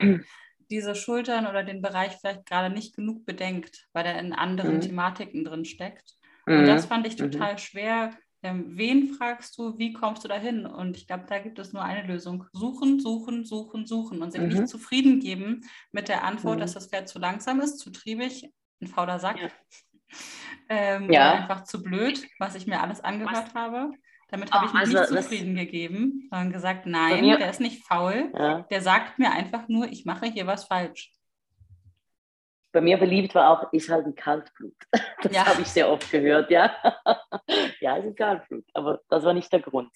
ja. 0.00 0.18
diese 0.70 0.96
Schultern 0.96 1.46
oder 1.46 1.62
den 1.62 1.82
Bereich 1.82 2.16
vielleicht 2.16 2.46
gerade 2.46 2.74
nicht 2.74 2.96
genug 2.96 3.24
bedenkt, 3.24 3.86
weil 3.92 4.06
er 4.06 4.18
in 4.18 4.32
anderen 4.32 4.76
mhm. 4.76 4.80
Thematiken 4.80 5.44
drin 5.44 5.64
steckt. 5.64 6.16
Mhm. 6.46 6.58
Und 6.58 6.66
das 6.66 6.86
fand 6.86 7.06
ich 7.06 7.16
mhm. 7.16 7.30
total 7.30 7.52
mhm. 7.52 7.58
schwer, 7.58 8.18
wen 8.54 9.14
fragst 9.14 9.56
du, 9.58 9.78
wie 9.78 9.92
kommst 9.92 10.24
du 10.24 10.28
dahin? 10.28 10.66
Und 10.66 10.96
ich 10.96 11.06
glaube, 11.06 11.24
da 11.28 11.38
gibt 11.38 11.58
es 11.58 11.72
nur 11.72 11.82
eine 11.82 12.06
Lösung. 12.06 12.44
Suchen, 12.52 13.00
suchen, 13.00 13.44
suchen, 13.44 13.86
suchen 13.86 14.22
und 14.22 14.32
sich 14.32 14.40
mhm. 14.40 14.48
nicht 14.48 14.68
zufrieden 14.68 15.20
geben 15.20 15.62
mit 15.92 16.08
der 16.08 16.24
Antwort, 16.24 16.56
mhm. 16.56 16.60
dass 16.60 16.74
das 16.74 16.88
Pferd 16.88 17.08
zu 17.08 17.18
langsam 17.18 17.60
ist, 17.60 17.78
zu 17.78 17.90
triebig, 17.90 18.50
ein 18.80 18.86
fauler 18.86 19.18
Sack. 19.18 19.40
Ja. 19.40 19.48
ähm, 20.68 21.10
ja. 21.10 21.32
einfach 21.32 21.64
zu 21.64 21.82
blöd, 21.82 22.26
was 22.38 22.54
ich 22.54 22.66
mir 22.66 22.80
alles 22.80 23.00
angehört 23.00 23.48
was? 23.52 23.54
habe. 23.54 23.90
Damit 24.28 24.52
habe 24.52 24.66
ich 24.66 24.72
mich 24.72 24.80
also, 24.80 25.14
nicht 25.14 25.22
zufrieden 25.22 25.54
gegeben, 25.54 26.26
sondern 26.30 26.52
gesagt, 26.52 26.86
nein, 26.86 27.22
der 27.24 27.48
ist 27.48 27.60
nicht 27.60 27.86
faul. 27.86 28.32
Ja. 28.34 28.62
Der 28.62 28.82
sagt 28.82 29.20
mir 29.20 29.30
einfach 29.30 29.68
nur, 29.68 29.86
ich 29.86 30.04
mache 30.04 30.26
hier 30.26 30.48
was 30.48 30.64
falsch 30.64 31.15
bei 32.76 32.82
mir 32.82 32.98
beliebt 32.98 33.34
war 33.34 33.48
auch, 33.48 33.72
ist 33.72 33.88
halt 33.88 34.04
ein 34.04 34.14
Kaltblut. 34.14 34.76
Das 35.22 35.34
ja. 35.34 35.46
habe 35.46 35.62
ich 35.62 35.68
sehr 35.68 35.90
oft 35.90 36.10
gehört, 36.10 36.50
ja. 36.50 36.70
ja, 37.80 37.96
ist 37.96 38.04
ein 38.04 38.14
Kaltblut, 38.14 38.64
aber 38.74 39.00
das 39.08 39.24
war 39.24 39.32
nicht 39.32 39.50
der 39.50 39.60
Grund. 39.60 39.90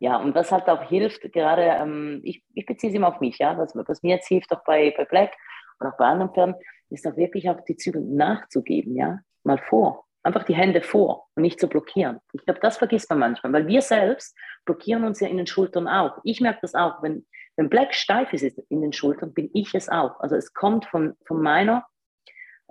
Ja, 0.00 0.16
und 0.16 0.34
was 0.34 0.50
halt 0.50 0.68
auch 0.68 0.82
hilft, 0.82 1.22
gerade, 1.32 1.62
ähm, 1.62 2.20
ich, 2.24 2.42
ich 2.54 2.66
beziehe 2.66 2.90
es 2.90 2.96
immer 2.96 3.06
auf 3.06 3.20
mich, 3.20 3.38
ja, 3.38 3.56
was, 3.56 3.76
was 3.76 4.02
mir 4.02 4.16
jetzt 4.16 4.26
hilft, 4.26 4.52
auch 4.52 4.64
bei, 4.64 4.92
bei 4.96 5.04
Black 5.04 5.32
und 5.78 5.86
auch 5.86 5.96
bei 5.96 6.06
anderen 6.06 6.34
Pferden, 6.34 6.56
ist 6.90 7.06
auch 7.06 7.16
wirklich 7.16 7.48
auch 7.48 7.60
die 7.60 7.76
Zügel 7.76 8.02
nachzugeben, 8.02 8.96
ja, 8.96 9.20
mal 9.44 9.58
vor. 9.58 10.04
Einfach 10.24 10.42
die 10.42 10.56
Hände 10.56 10.82
vor 10.82 11.28
und 11.36 11.42
nicht 11.42 11.60
zu 11.60 11.68
blockieren. 11.68 12.18
Ich 12.32 12.44
glaube, 12.44 12.58
das 12.60 12.78
vergisst 12.78 13.08
man 13.10 13.20
manchmal, 13.20 13.52
weil 13.52 13.68
wir 13.68 13.80
selbst 13.80 14.36
blockieren 14.64 15.04
uns 15.04 15.20
ja 15.20 15.28
in 15.28 15.36
den 15.36 15.46
Schultern 15.46 15.86
auch. 15.86 16.18
Ich 16.24 16.40
merke 16.40 16.58
das 16.62 16.74
auch, 16.74 17.00
wenn, 17.00 17.26
wenn 17.56 17.70
Black 17.70 17.94
steif 17.94 18.32
ist 18.32 18.58
in 18.68 18.82
den 18.82 18.92
Schultern, 18.92 19.32
bin 19.32 19.50
ich 19.54 19.72
es 19.74 19.88
auch. 19.88 20.18
Also 20.18 20.34
es 20.34 20.52
kommt 20.52 20.86
von, 20.86 21.14
von 21.26 21.40
meiner 21.40 21.86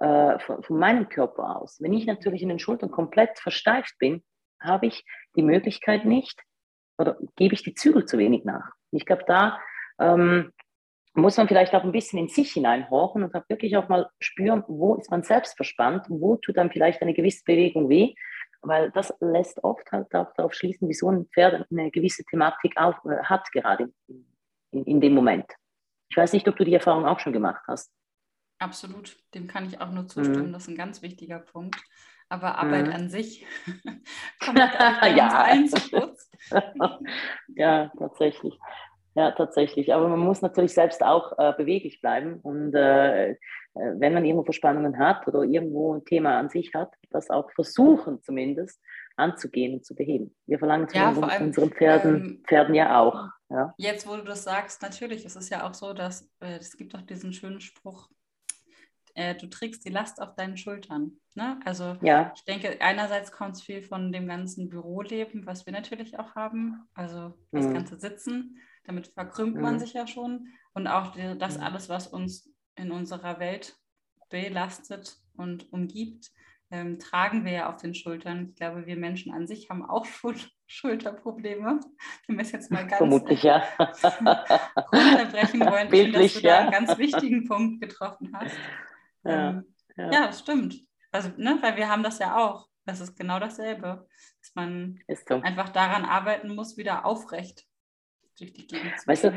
äh, 0.02 0.40
von, 0.40 0.64
von, 0.64 0.80
meinem 0.80 1.10
Körper 1.10 1.62
aus. 1.62 1.80
Wenn 1.80 1.94
ich 1.94 2.06
natürlich 2.06 2.42
in 2.42 2.50
den 2.50 2.60
Schultern 2.60 2.90
komplett 2.90 3.38
versteift 3.40 3.98
bin, 4.00 4.24
habe 4.60 4.88
ich 4.88 5.06
die 5.36 5.44
Möglichkeit 5.44 6.06
nicht 6.06 6.42
oder 6.98 7.18
gebe 7.36 7.54
ich 7.54 7.64
die 7.64 7.76
Zügel 7.76 8.06
zu 8.06 8.18
wenig 8.18 8.44
nach. 8.44 8.72
Ich 8.92 9.06
glaube, 9.06 9.24
da 9.28 9.60
ähm, 10.00 10.52
muss 11.14 11.38
man 11.38 11.48
vielleicht 11.48 11.76
auch 11.76 11.84
ein 11.84 11.92
bisschen 11.92 12.20
in 12.20 12.30
sich 12.30 12.54
hineinhorchen 12.54 13.24
und 13.24 13.34
wirklich 13.50 13.78
auch 13.78 13.90
mal 13.90 14.10
spüren, 14.20 14.64
wo 14.68 14.96
ist 14.96 15.12
man 15.12 15.24
selbst 15.24 15.56
verspannt, 15.56 16.06
wo 16.10 16.38
tut 16.38 16.58
dann 16.58 16.72
vielleicht 16.72 17.02
eine 17.02 17.14
gewisse 17.14 17.44
Bewegung 17.46 17.90
weh, 17.90 18.16
weil 18.62 18.92
das 18.92 19.14
lässt 19.20 19.64
oft 19.64 19.92
halt 19.92 20.14
auch 20.16 20.34
darauf 20.36 20.54
schließen, 20.54 20.88
wieso 20.88 21.10
ein 21.10 21.26
Pferd 21.28 21.66
eine 21.70 21.92
gewisse 21.92 22.24
Thematik 22.24 22.78
auch, 22.78 23.06
äh, 23.06 23.24
hat, 23.24 23.52
gerade 23.52 23.92
in, 24.72 24.84
in, 24.84 25.02
dem 25.02 25.14
Moment. 25.14 25.46
Ich 26.10 26.18
weiß 26.18 26.34
nicht, 26.34 26.48
ob 26.48 26.56
du 26.56 26.64
die 26.64 26.74
Erfahrung 26.74 27.06
auch 27.06 27.20
schon 27.20 27.34
gemacht 27.34 27.64
hast. 27.68 27.92
Absolut, 28.62 29.18
dem 29.34 29.48
kann 29.48 29.66
ich 29.66 29.82
auch 29.82 29.90
nur 29.90 30.06
zustimmen. 30.06 30.50
Mhm. 30.50 30.54
Das 30.54 30.64
ist 30.64 30.70
ein 30.70 30.76
ganz 30.76 31.02
wichtiger 31.02 31.40
Punkt. 31.40 31.82
Aber 32.30 32.60
Arbeit 32.60 32.88
mhm. 32.88 32.94
an 32.94 33.10
sich 33.10 33.44
kommt 34.40 34.60
ja. 34.60 35.30
allen 35.30 35.68
zu 35.68 35.90
kurz. 35.90 36.30
ja, 37.56 37.92
tatsächlich. 37.98 38.58
Ja, 39.16 39.32
tatsächlich. 39.32 39.94
Aber 39.94 40.08
man 40.08 40.20
muss 40.20 40.44
natürlich 40.44 40.74
selbst 40.76 41.04
auch 41.04 41.38
äh, 41.40 41.54
beweglich 41.58 42.02
bleiben. 42.02 42.40
Und 42.40 42.76
äh, 42.76 43.32
äh, 43.32 43.36
wenn 43.74 44.14
man 44.14 44.24
irgendwo 44.24 44.44
Verspannungen 44.44 45.00
hat 45.00 45.28
oder 45.28 45.42
irgendwo 45.42 45.96
ein 45.96 46.06
Thema 46.06 46.38
an 46.38 46.50
sich 46.50 46.74
hat, 46.76 46.94
das 47.10 47.32
auch 47.32 47.50
versuchen 47.52 48.22
zumindest 48.22 48.80
anzugehen 49.16 49.74
und 49.74 49.86
zu 49.86 49.96
beheben. 49.96 50.36
Wir 50.46 50.60
verlangen 50.60 50.86
es 50.86 50.94
ja, 50.94 51.12
von 51.12 51.24
allem, 51.24 51.48
unseren 51.48 51.72
Pferden, 51.72 52.16
ähm, 52.16 52.44
Pferden 52.48 52.76
ja 52.76 53.02
auch. 53.02 53.28
Ja. 53.50 53.74
Jetzt, 53.78 54.08
wo 54.08 54.16
du 54.16 54.24
das 54.24 54.44
sagst, 54.44 54.84
natürlich, 54.84 55.26
es 55.26 55.36
ist 55.36 55.50
ja 55.50 55.68
auch 55.68 55.74
so, 55.74 55.94
dass 55.94 56.30
äh, 56.42 56.58
es 56.60 56.78
gibt 56.78 56.94
doch 56.94 57.02
diesen 57.02 57.34
schönen 57.34 57.60
Spruch, 57.60 58.08
äh, 59.16 59.36
du 59.36 59.48
trägst 59.48 59.86
die 59.86 59.90
Last 59.90 60.22
auf 60.22 60.36
deinen 60.36 60.58
Schultern. 60.58 61.14
Ne? 61.34 61.60
Also 61.66 61.98
ja. 62.02 62.32
ich 62.36 62.44
denke, 62.46 62.82
einerseits 62.82 63.32
kommt 63.32 63.56
es 63.56 63.62
viel 63.62 63.82
von 63.82 64.12
dem 64.12 64.28
ganzen 64.28 64.70
Büroleben, 64.70 65.46
was 65.46 65.66
wir 65.66 65.74
natürlich 65.74 66.20
auch 66.20 66.36
haben, 66.36 66.88
also 66.94 67.38
das 67.52 67.66
mhm. 67.66 67.74
ganze 67.74 68.00
Sitzen. 68.00 68.58
Damit 68.86 69.08
verkrümmt 69.08 69.56
mhm. 69.56 69.62
man 69.62 69.80
sich 69.80 69.94
ja 69.94 70.08
schon. 70.08 70.48
Und 70.74 70.88
auch 70.88 71.12
die, 71.14 71.38
das 71.38 71.58
mhm. 71.58 71.64
alles, 71.64 71.90
was 71.90 72.08
uns 72.08 72.50
in 72.76 72.92
unserer 72.92 73.40
Welt 73.40 73.76
belastet 74.30 75.18
und 75.36 75.72
umgibt, 75.72 76.32
ähm, 76.72 77.00
tragen 77.00 77.44
wir 77.44 77.52
ja 77.52 77.70
auf 77.70 77.78
den 77.78 77.94
Schultern. 77.94 78.48
Ich 78.50 78.56
glaube, 78.56 78.86
wir 78.86 78.96
Menschen 78.96 79.34
an 79.34 79.46
sich 79.46 79.70
haben 79.70 79.88
auch 79.88 80.06
Schul 80.06 80.36
Schulterprobleme. 80.68 81.82
Wenn 82.28 82.38
wir 82.38 82.44
es 82.44 82.54
jetzt 82.54 82.72
mal 82.72 82.88
ganz 82.88 82.98
Vermutlich, 82.98 83.44
ja. 83.44 83.62
runterbrechen 83.78 85.60
wollen. 85.60 85.90
Bildlich, 85.90 85.92
ich 85.92 86.02
finde, 86.02 86.22
dass 86.22 86.34
du 86.34 86.48
ja. 86.48 86.56
da 86.56 86.60
einen 86.62 86.72
ganz 86.72 86.98
wichtigen 86.98 87.46
Punkt 87.46 87.82
getroffen 87.82 88.32
hast. 88.34 88.56
Ja, 89.24 89.50
ähm, 89.50 89.76
ja. 89.98 90.12
ja, 90.12 90.28
das 90.28 90.40
stimmt. 90.40 90.76
Also, 91.12 91.30
ne, 91.38 91.58
weil 91.62 91.76
wir 91.76 91.90
haben 91.90 92.04
das 92.04 92.20
ja 92.20 92.38
auch. 92.38 92.68
Das 92.86 93.00
ist 93.00 93.16
genau 93.16 93.40
dasselbe. 93.40 94.08
Dass 94.40 94.56
man 94.56 95.00
so. 95.28 95.36
einfach 95.42 95.70
daran 95.70 96.06
arbeiten 96.06 96.56
muss, 96.56 96.78
wieder 96.78 97.06
aufrecht 97.06 97.66
durch 98.40 98.54
die 98.54 98.68
Gegend 98.68 99.00
zu 99.00 99.08
Weißt 99.08 99.26
du, 99.26 99.34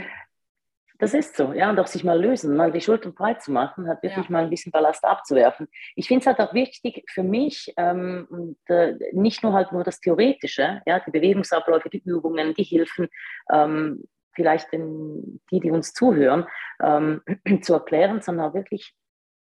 das 0.98 1.12
ist 1.12 1.36
so, 1.36 1.52
ja, 1.52 1.68
und 1.68 1.78
auch 1.78 1.88
sich 1.88 2.04
mal 2.04 2.20
lösen, 2.20 2.56
mal 2.56 2.70
die 2.70 2.80
Schultern 2.80 3.14
breit 3.14 3.42
zu 3.42 3.50
machen, 3.50 3.88
hat 3.88 4.02
wirklich 4.02 4.26
ja. 4.26 4.30
mal 4.30 4.44
ein 4.44 4.50
bisschen 4.50 4.70
Ballast 4.70 5.04
abzuwerfen. 5.04 5.68
Ich 5.96 6.06
finde 6.06 6.20
es 6.20 6.26
halt 6.26 6.38
auch 6.38 6.54
wichtig 6.54 7.04
für 7.10 7.24
mich, 7.24 7.72
ähm, 7.76 8.26
und, 8.30 8.58
äh, 8.66 8.94
nicht 9.12 9.42
nur 9.42 9.52
halt 9.52 9.72
nur 9.72 9.82
das 9.82 10.00
Theoretische, 10.00 10.82
ja, 10.86 11.00
die 11.00 11.10
Bewegungsabläufe, 11.10 11.90
die 11.90 12.02
Übungen, 12.04 12.54
die 12.54 12.62
Hilfen, 12.62 13.08
ähm, 13.52 14.04
vielleicht 14.34 14.72
den, 14.72 15.40
die, 15.50 15.60
die 15.60 15.70
uns 15.70 15.92
zuhören, 15.92 16.46
ähm, 16.80 17.22
zu 17.62 17.74
erklären, 17.74 18.22
sondern 18.22 18.50
auch 18.50 18.54
wirklich 18.54 18.94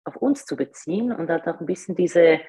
auf 0.06 0.15
uns 0.15 0.46
zu 0.46 0.56
beziehen 0.56 1.12
und 1.12 1.30
halt 1.30 1.48
auch 1.48 1.60
ein 1.60 1.65
bisschen 1.65 1.96
diese, 1.96 2.39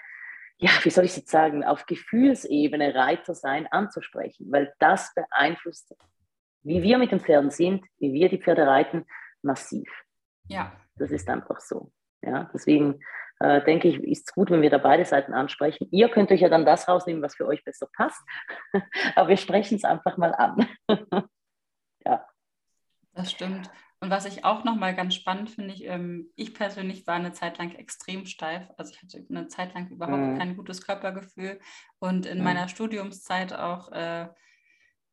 ja, 0.59 0.71
wie 0.83 0.90
soll 0.90 1.05
ich 1.05 1.16
jetzt 1.16 1.31
sagen, 1.31 1.64
auf 1.64 1.87
Gefühlsebene 1.87 2.95
Reiter 2.95 3.35
sein 3.35 3.66
anzusprechen, 3.66 4.47
weil 4.51 4.73
das 4.79 5.12
beeinflusst 5.14 5.95
wie 6.66 6.83
wir 6.83 6.99
mit 6.99 7.12
den 7.12 7.21
Pferden 7.21 7.51
sind, 7.51 7.85
wie 7.99 8.12
wir 8.12 8.29
die 8.29 8.42
Pferde 8.42 8.66
reiten, 8.66 9.07
massiv. 9.40 9.88
Ja. 10.49 10.73
Das 10.97 11.12
ist 11.12 11.29
einfach 11.29 11.61
so. 11.61 11.92
Ja, 12.23 12.51
deswegen 12.53 13.01
äh, 13.38 13.62
denke 13.62 13.87
ich, 13.87 14.03
ist 14.03 14.29
es 14.29 14.35
gut, 14.35 14.51
wenn 14.51 14.62
wir 14.62 14.71
da 14.71 14.79
beide 14.79 15.05
Seiten 15.05 15.33
ansprechen. 15.33 15.87
Ihr 15.92 16.09
könnt 16.09 16.33
euch 16.33 16.40
ja 16.40 16.49
dann 16.49 16.66
das 16.66 16.88
rausnehmen, 16.88 17.23
was 17.23 17.37
für 17.37 17.47
euch 17.47 17.62
besser 17.64 17.87
passt. 17.95 18.21
Aber 19.14 19.29
wir 19.29 19.37
sprechen 19.37 19.77
es 19.77 19.85
einfach 19.85 20.16
mal 20.16 20.35
an. 20.35 20.69
ja. 22.05 22.27
Das 23.12 23.31
stimmt. 23.31 23.71
Und 24.00 24.11
was 24.11 24.26
ich 24.26 24.44
auch 24.44 24.62
nochmal 24.62 24.94
ganz 24.94 25.14
spannend 25.14 25.50
finde, 25.50 25.72
ich, 25.72 25.85
ähm, 25.85 26.30
ich 26.37 26.52
persönlich 26.54 27.06
war 27.06 27.14
eine 27.14 27.32
Zeit 27.32 27.59
lang 27.59 27.72
extrem 27.72 28.26
steif. 28.26 28.68
Also 28.76 28.92
ich 28.92 29.02
hatte 29.02 29.24
eine 29.30 29.48
Zeit 29.48 29.74
lang 29.74 29.88
überhaupt 29.88 30.18
mhm. 30.18 30.38
kein 30.38 30.56
gutes 30.56 30.82
Körpergefühl 30.82 31.59
und 31.98 32.26
in 32.26 32.38
mhm. 32.38 32.44
meiner 32.44 32.68
Studiumszeit 32.68 33.54
auch 33.54 33.90
äh, 33.92 34.28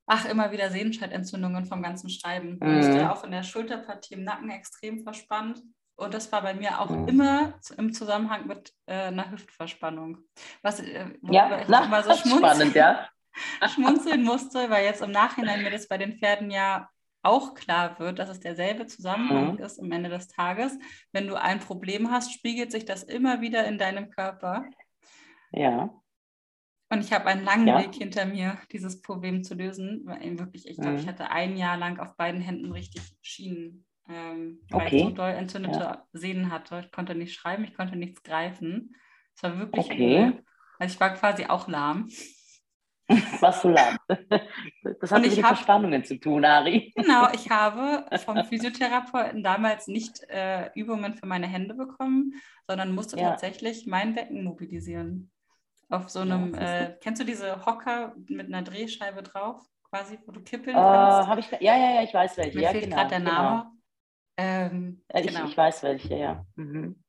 ach, 0.05 0.25
immer 0.25 0.51
wieder 0.51 0.69
Sehenscheidentzündungen 0.69 1.65
vom 1.65 1.81
ganzen 1.81 2.09
Schreiben. 2.09 2.59
Mhm. 2.61 2.79
Ich 2.79 3.01
war 3.01 3.13
auch 3.13 3.23
in 3.23 3.31
der 3.31 3.43
Schulterpartie 3.43 4.15
im 4.15 4.23
Nacken 4.23 4.49
extrem 4.49 4.99
verspannt. 5.03 5.61
Und 5.95 6.13
das 6.13 6.31
war 6.31 6.41
bei 6.41 6.53
mir 6.53 6.79
auch 6.79 6.89
mhm. 6.89 7.07
immer 7.07 7.53
im 7.77 7.93
Zusammenhang 7.93 8.47
mit 8.47 8.73
äh, 8.87 8.93
einer 8.93 9.29
Hüftverspannung. 9.31 10.17
Was, 10.61 10.79
äh, 10.79 11.05
ja, 11.21 11.61
ich 11.61 11.67
na, 11.67 11.85
immer 11.85 12.03
so 12.03 12.13
schmunzeln, 12.15 12.73
ja. 12.73 13.07
schmunzeln 13.73 14.23
musste, 14.23 14.69
weil 14.69 14.85
jetzt 14.85 15.01
im 15.01 15.11
Nachhinein 15.11 15.61
mir 15.61 15.71
das 15.71 15.87
bei 15.87 15.97
den 15.97 16.17
Pferden 16.17 16.49
ja 16.49 16.89
auch 17.23 17.55
klar 17.55 17.97
wird, 17.99 18.19
dass 18.19 18.29
es 18.29 18.39
derselbe 18.39 18.85
Zusammenhang 18.85 19.53
mhm. 19.53 19.63
ist 19.63 19.79
am 19.79 19.91
Ende 19.91 20.09
des 20.09 20.27
Tages. 20.27 20.77
Wenn 21.11 21.27
du 21.27 21.35
ein 21.35 21.59
Problem 21.59 22.11
hast, 22.11 22.33
spiegelt 22.33 22.71
sich 22.71 22.85
das 22.85 23.03
immer 23.03 23.41
wieder 23.41 23.65
in 23.65 23.77
deinem 23.77 24.09
Körper. 24.09 24.65
Ja. 25.51 25.89
Und 26.89 26.99
ich 26.99 27.11
habe 27.11 27.25
einen 27.25 27.43
langen 27.43 27.67
ja. 27.67 27.79
Weg 27.79 27.95
hinter 27.95 28.25
mir, 28.25 28.59
dieses 28.71 29.01
Problem 29.01 29.43
zu 29.43 29.55
lösen. 29.55 30.05
Wirklich, 30.05 30.67
ich 30.67 30.75
glaube, 30.75 30.91
mhm. 30.91 30.99
ich 30.99 31.07
hatte 31.07 31.31
ein 31.31 31.57
Jahr 31.57 31.77
lang 31.77 31.97
auf 31.99 32.15
beiden 32.15 32.41
Händen 32.41 32.71
richtig 32.71 33.01
Schienen, 33.21 33.85
ähm, 34.07 34.59
weil 34.69 34.87
okay. 34.87 34.97
ich 34.97 35.03
so 35.03 35.09
doll 35.09 35.31
entzündete 35.31 35.79
ja. 35.79 36.07
Sehnen 36.13 36.51
hatte. 36.51 36.81
Ich 36.85 36.91
konnte 36.91 37.15
nicht 37.15 37.33
schreiben, 37.33 37.63
ich 37.63 37.73
konnte 37.73 37.95
nichts 37.95 38.21
greifen. 38.21 38.95
Es 39.35 39.41
war 39.41 39.57
wirklich 39.57 39.85
okay. 39.85 40.27
Übel. 40.27 40.43
Also 40.77 40.93
ich 40.93 40.99
war 40.99 41.13
quasi 41.15 41.45
auch 41.45 41.67
lahm. 41.67 42.09
Lahm? 43.09 43.97
Das 45.01 45.11
hat 45.11 45.21
mit 45.21 45.33
Verspannungen 45.33 46.03
zu 46.03 46.19
tun, 46.19 46.45
Ari. 46.45 46.93
Genau, 46.95 47.27
ich 47.33 47.49
habe 47.49 48.05
vom 48.19 48.43
Physiotherapeuten 48.45 49.43
damals 49.43 49.87
nicht 49.87 50.23
äh, 50.29 50.71
Übungen 50.75 51.15
für 51.15 51.25
meine 51.25 51.47
Hände 51.47 51.73
bekommen, 51.73 52.33
sondern 52.67 52.95
musste 52.95 53.17
ja. 53.17 53.31
tatsächlich 53.31 53.85
mein 53.87 54.15
Becken 54.15 54.43
mobilisieren. 54.43 55.31
Auf 55.89 56.09
so 56.09 56.21
einem, 56.21 56.53
ja, 56.55 56.79
äh, 56.79 56.97
kennst 57.01 57.21
du 57.21 57.25
diese 57.25 57.65
Hocker 57.65 58.15
mit 58.27 58.47
einer 58.47 58.63
Drehscheibe 58.63 59.21
drauf, 59.21 59.61
quasi, 59.83 60.17
wo 60.25 60.31
du 60.31 60.41
kippeln 60.41 60.75
äh, 60.75 60.79
kannst? 60.79 61.51
Ich, 61.51 61.61
ja, 61.61 61.77
ja, 61.77 61.95
ja, 61.95 62.03
ich 62.03 62.13
weiß 62.13 62.37
welche. 62.37 62.57
Mir 62.57 62.63
ja, 62.63 62.71
fehlt 62.71 62.85
genau, 62.85 62.95
gerade 62.95 63.09
der 63.09 63.19
Name. 63.19 63.59
Genau. 63.59 63.73
Ähm, 64.35 65.03
ich, 65.13 65.27
genau. 65.27 65.45
ich, 65.45 65.57
weiß 65.57 65.83
welche, 65.83 66.15
ja. 66.15 66.45
Mhm. 66.55 67.03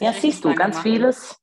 Ja, 0.00 0.12
siehst 0.12 0.44
du, 0.44 0.54
ganz 0.54 0.76
machen. 0.76 0.90
vieles, 0.90 1.40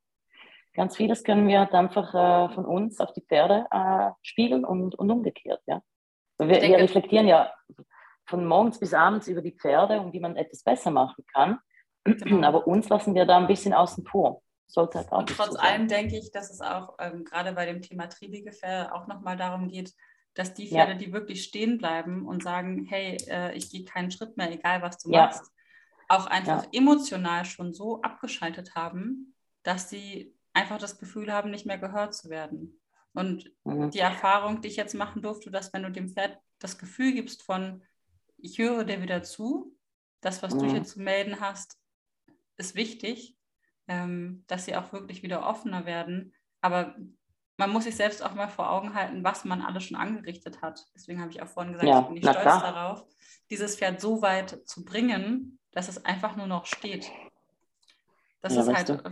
ganz 0.78 0.96
vieles 0.96 1.26
können 1.26 1.48
wir 1.48 1.74
einfach 1.74 2.14
äh, 2.14 2.54
von 2.54 2.66
uns 2.66 3.02
auf 3.02 3.12
die 3.12 3.22
Pferde 3.22 3.66
äh, 3.70 4.12
spiegeln 4.22 4.64
und, 4.64 4.96
und 4.96 5.12
umgekehrt, 5.12 5.62
ja. 5.66 5.82
Wir, 6.40 6.48
denke, 6.48 6.78
wir 6.78 6.84
reflektieren 6.84 7.28
ja 7.28 7.52
von 8.28 8.46
morgens 8.46 8.80
bis 8.80 8.94
abends 8.94 9.28
über 9.28 9.42
die 9.42 9.54
Pferde 9.54 10.00
und 10.00 10.14
wie 10.14 10.20
man 10.20 10.36
etwas 10.36 10.64
besser 10.64 10.92
machen 10.92 11.26
kann. 11.34 11.60
Genau. 12.06 12.48
Aber 12.48 12.68
uns 12.68 12.88
lassen 12.88 13.16
wir 13.16 13.26
da 13.26 13.38
ein 13.38 13.48
bisschen 13.48 13.74
außen 13.74 14.06
vor 14.06 14.42
sollte 14.68 15.00
halt 15.00 15.12
auch 15.12 15.20
Und 15.20 15.30
trotz 15.30 15.54
so 15.54 15.60
allem 15.60 15.88
denke 15.88 16.18
ich, 16.18 16.32
dass 16.32 16.52
es 16.52 16.62
auch 16.62 16.96
ähm, 17.00 17.24
gerade 17.24 17.54
bei 17.54 17.66
dem 17.66 17.82
Thema 17.82 18.08
triebige 18.08 18.52
Pferde 18.52 18.94
auch 18.94 19.08
nochmal 19.08 19.38
darum 19.38 19.68
geht, 19.70 19.94
dass 20.34 20.54
die 20.54 20.68
Pferde, 20.68 20.92
ja. 20.92 20.98
die 20.98 21.14
wirklich 21.14 21.44
stehen 21.44 21.78
bleiben 21.78 22.28
und 22.28 22.44
sagen, 22.44 22.86
hey, 22.86 23.18
äh, 23.28 23.56
ich 23.56 23.72
gehe 23.72 23.86
keinen 23.86 24.12
Schritt 24.12 24.38
mehr, 24.38 24.52
egal 24.52 24.82
was 24.82 24.98
du 25.00 25.10
ja. 25.10 25.26
machst, 25.26 25.52
auch 26.10 26.28
einfach 26.28 26.64
ja. 26.66 26.70
emotional 26.74 27.46
schon 27.46 27.74
so 27.74 28.02
abgeschaltet 28.02 28.76
haben, 28.76 29.34
dass 29.64 29.90
sie 29.90 30.37
einfach 30.58 30.80
das 30.80 30.98
Gefühl 30.98 31.32
haben, 31.32 31.52
nicht 31.52 31.66
mehr 31.66 31.78
gehört 31.78 32.16
zu 32.16 32.30
werden. 32.30 32.80
Und 33.14 33.52
mhm. 33.64 33.92
die 33.92 34.00
Erfahrung, 34.00 34.62
die 34.62 34.68
ich 34.68 34.76
jetzt 34.76 34.96
machen 34.96 35.22
durfte, 35.22 35.52
dass 35.52 35.72
wenn 35.72 35.84
du 35.84 35.92
dem 35.92 36.10
Pferd 36.10 36.38
das 36.60 36.78
Gefühl 36.78 37.14
gibst 37.14 37.44
von, 37.44 37.84
ich 38.38 38.58
höre 38.58 38.84
dir 38.84 39.02
wieder 39.02 39.24
zu, 39.24 39.76
das, 40.22 40.42
was 40.42 40.56
mhm. 40.56 40.60
du 40.60 40.66
hier 40.72 40.84
zu 40.84 41.00
melden 41.00 41.40
hast, 41.40 41.80
ist 42.58 42.76
wichtig, 42.76 43.38
ähm, 43.88 44.44
dass 44.48 44.66
sie 44.66 44.76
auch 44.76 44.92
wirklich 44.94 45.24
wieder 45.24 45.48
offener 45.48 45.86
werden. 45.86 46.34
Aber 46.62 46.96
man 47.58 47.72
muss 47.72 47.86
sich 47.86 47.96
selbst 47.96 48.24
auch 48.24 48.34
mal 48.34 48.50
vor 48.50 48.72
Augen 48.72 48.94
halten, 48.94 49.24
was 49.24 49.46
man 49.46 49.62
alles 49.62 49.84
schon 49.84 49.98
angerichtet 49.98 50.62
hat. 50.62 50.86
Deswegen 50.96 51.22
habe 51.22 51.32
ich 51.32 51.42
auch 51.42 51.48
vorhin 51.48 51.74
gesagt, 51.74 51.90
ja, 51.90 52.00
ich 52.00 52.06
bin 52.06 52.14
nicht 52.16 52.24
stolz 52.24 52.42
klar. 52.42 52.62
darauf, 52.62 53.06
dieses 53.50 53.78
Pferd 53.78 54.02
so 54.02 54.22
weit 54.22 54.68
zu 54.68 54.84
bringen, 54.84 55.60
dass 55.72 55.88
es 55.88 56.04
einfach 56.04 56.36
nur 56.36 56.48
noch 56.48 56.66
steht. 56.66 57.12
Das 58.42 58.56
ja, 58.56 58.62
ist 58.62 58.74
halt 58.74 58.90
du? 58.90 59.12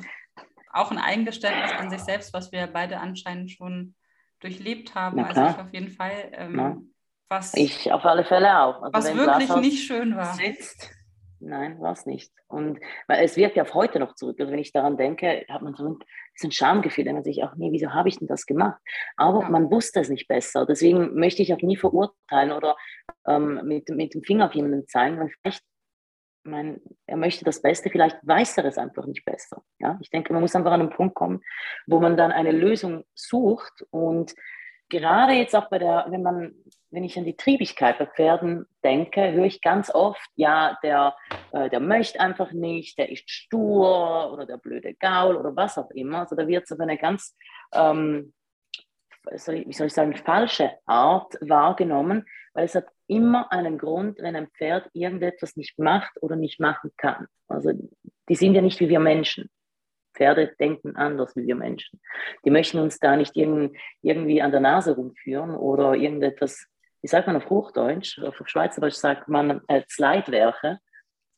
Auch 0.75 0.91
ein 0.91 0.97
Eingeständnis 0.97 1.71
an 1.71 1.89
sich 1.89 2.01
selbst, 2.01 2.33
was 2.33 2.51
wir 2.51 2.67
beide 2.67 2.99
anscheinend 2.99 3.51
schon 3.51 3.95
durchlebt 4.39 4.95
haben. 4.95 5.19
Also 5.19 5.41
ich 5.41 5.59
auf 5.59 5.73
jeden 5.73 5.89
Fall. 5.89 6.31
Ähm, 6.33 6.93
was, 7.29 7.53
ich 7.55 7.91
auf 7.91 8.05
alle 8.05 8.23
Fälle 8.23 8.61
auch. 8.61 8.83
Also 8.83 8.91
was 8.93 9.15
wirklich 9.15 9.47
Glashaus 9.47 9.61
nicht 9.61 9.87
schön 9.87 10.15
war. 10.15 10.35
Sitzt, 10.35 10.91
Nein, 11.39 11.79
war 11.79 11.93
es 11.93 12.05
nicht. 12.05 12.31
Und 12.47 12.79
weil 13.07 13.23
es 13.23 13.35
wirkt 13.35 13.55
ja 13.55 13.63
auf 13.63 13.73
heute 13.73 13.99
noch 13.99 14.15
zurück. 14.15 14.39
Also 14.39 14.51
wenn 14.51 14.59
ich 14.59 14.71
daran 14.71 14.97
denke, 14.97 15.45
hat 15.49 15.61
man 15.61 15.75
so 15.75 15.89
ein, 15.89 15.99
ein 16.43 16.51
Schamgefühl, 16.51 17.03
denkt 17.03 17.17
man 17.17 17.23
sich 17.23 17.43
auch, 17.43 17.55
nee, 17.55 17.71
wieso 17.71 17.93
habe 17.93 18.09
ich 18.09 18.17
denn 18.17 18.27
das 18.27 18.45
gemacht? 18.45 18.81
Aber 19.17 19.41
ja. 19.41 19.49
man 19.49 19.69
wusste 19.69 19.99
es 19.99 20.09
nicht 20.09 20.27
besser. 20.27 20.65
Deswegen 20.65 21.13
möchte 21.15 21.41
ich 21.41 21.53
auch 21.53 21.61
nie 21.61 21.77
verurteilen 21.77 22.51
oder 22.51 22.75
ähm, 23.27 23.61
mit, 23.65 23.89
mit 23.89 24.13
dem 24.13 24.23
Finger 24.23 24.47
auf 24.47 24.55
jemanden 24.55 24.87
zeigen, 24.87 25.19
weil 25.19 25.29
vielleicht, 25.41 25.63
mein, 26.45 26.81
er 27.05 27.17
möchte 27.17 27.45
das 27.45 27.61
Beste, 27.61 27.89
vielleicht 27.89 28.17
weiß 28.21 28.57
er 28.57 28.65
es 28.65 28.77
einfach 28.77 29.05
nicht 29.05 29.25
besser. 29.25 29.63
Ja? 29.79 29.97
Ich 30.01 30.09
denke, 30.09 30.33
man 30.33 30.41
muss 30.41 30.55
einfach 30.55 30.71
an 30.71 30.81
einen 30.81 30.89
Punkt 30.89 31.15
kommen, 31.15 31.41
wo 31.87 31.99
man 31.99 32.17
dann 32.17 32.31
eine 32.31 32.51
Lösung 32.51 33.03
sucht 33.13 33.85
und 33.89 34.35
gerade 34.89 35.33
jetzt 35.33 35.55
auch 35.55 35.69
bei 35.69 35.79
der, 35.79 36.05
wenn 36.09 36.21
man, 36.21 36.53
wenn 36.91 37.03
ich 37.03 37.17
an 37.17 37.25
die 37.25 37.35
Triebigkeit 37.35 37.97
bei 37.97 38.05
Pferden 38.05 38.65
denke, 38.83 39.31
höre 39.31 39.45
ich 39.45 39.61
ganz 39.61 39.93
oft, 39.93 40.29
ja, 40.35 40.77
der, 40.83 41.15
äh, 41.51 41.69
der 41.69 41.79
möchte 41.79 42.19
einfach 42.19 42.51
nicht, 42.51 42.97
der 42.97 43.11
ist 43.11 43.29
stur 43.29 44.31
oder 44.31 44.45
der 44.45 44.57
blöde 44.57 44.93
Gaul 44.93 45.35
oder 45.35 45.55
was 45.55 45.77
auch 45.77 45.89
immer. 45.91 46.19
Also 46.19 46.35
da 46.35 46.47
wird 46.47 46.65
es 46.65 46.71
auf 46.71 46.79
eine 46.79 46.97
ganz, 46.97 47.35
ähm, 47.73 48.33
wie 49.31 49.73
soll 49.73 49.87
ich 49.87 49.93
sagen, 49.93 50.15
falsche 50.15 50.71
Art 50.85 51.35
wahrgenommen, 51.41 52.25
weil 52.53 52.65
es 52.65 52.75
hat 52.75 52.87
immer 53.07 53.51
einen 53.51 53.77
Grund, 53.77 54.19
wenn 54.19 54.35
ein 54.35 54.47
Pferd 54.47 54.89
irgendetwas 54.93 55.55
nicht 55.55 55.77
macht 55.77 56.11
oder 56.21 56.35
nicht 56.35 56.59
machen 56.59 56.91
kann. 56.97 57.27
Also 57.47 57.71
die 58.29 58.35
sind 58.35 58.55
ja 58.55 58.61
nicht 58.61 58.79
wie 58.79 58.89
wir 58.89 58.99
Menschen. 58.99 59.49
Pferde 60.15 60.55
denken 60.59 60.95
anders 60.95 61.35
wie 61.35 61.45
wir 61.45 61.55
Menschen. 61.55 62.01
Die 62.45 62.49
möchten 62.49 62.79
uns 62.79 62.99
da 62.99 63.15
nicht 63.15 63.35
irgendwie 63.35 64.41
an 64.41 64.51
der 64.51 64.61
Nase 64.61 64.95
rumführen 64.95 65.55
oder 65.55 65.93
irgendetwas, 65.93 66.67
wie 67.01 67.07
sagt 67.07 67.27
man 67.27 67.35
auf 67.35 67.49
Hochdeutsch, 67.49 68.19
auf 68.19 68.35
Schweizerdeutsch 68.45 68.95
sagt 68.95 69.27
man 69.27 69.61
äh, 69.67 69.83
Leitwerke. 69.97 70.79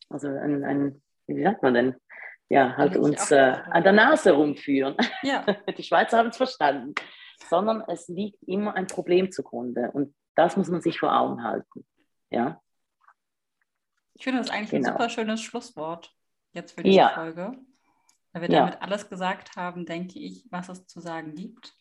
Also 0.09 0.27
ein, 0.27 0.63
ein, 0.63 1.01
wie 1.25 1.43
sagt 1.43 1.63
man 1.63 1.73
denn? 1.73 1.95
Ja, 2.49 2.77
halt 2.77 2.95
uns 2.95 3.29
äh, 3.31 3.55
an 3.71 3.83
der 3.83 3.91
Nase 3.91 4.31
rumführen. 4.31 4.95
Ja. 5.21 5.43
Die 5.77 5.83
Schweizer 5.83 6.19
haben 6.19 6.29
es 6.29 6.37
verstanden. 6.37 6.93
Sondern 7.49 7.83
es 7.87 8.07
liegt 8.07 8.41
immer 8.43 8.75
ein 8.75 8.87
Problem 8.87 9.31
zugrunde. 9.31 9.91
Und 9.91 10.15
das 10.35 10.57
muss 10.57 10.69
man 10.69 10.81
sich 10.81 10.99
vor 10.99 11.15
Augen 11.15 11.43
halten. 11.43 11.85
Ja. 12.29 12.61
Ich 14.13 14.23
finde 14.23 14.39
das 14.39 14.49
eigentlich 14.49 14.71
genau. 14.71 14.87
ein 14.87 14.93
super 14.93 15.09
schönes 15.09 15.41
Schlusswort 15.41 16.13
jetzt 16.53 16.73
für 16.73 16.83
diese 16.83 16.97
ja. 16.97 17.09
Folge. 17.09 17.57
Weil 18.33 18.41
wir 18.41 18.49
ja. 18.49 18.59
damit 18.65 18.81
alles 18.81 19.09
gesagt 19.09 19.55
haben, 19.55 19.85
denke 19.85 20.19
ich, 20.19 20.45
was 20.49 20.69
es 20.69 20.87
zu 20.87 20.99
sagen 20.99 21.35
gibt. 21.35 21.73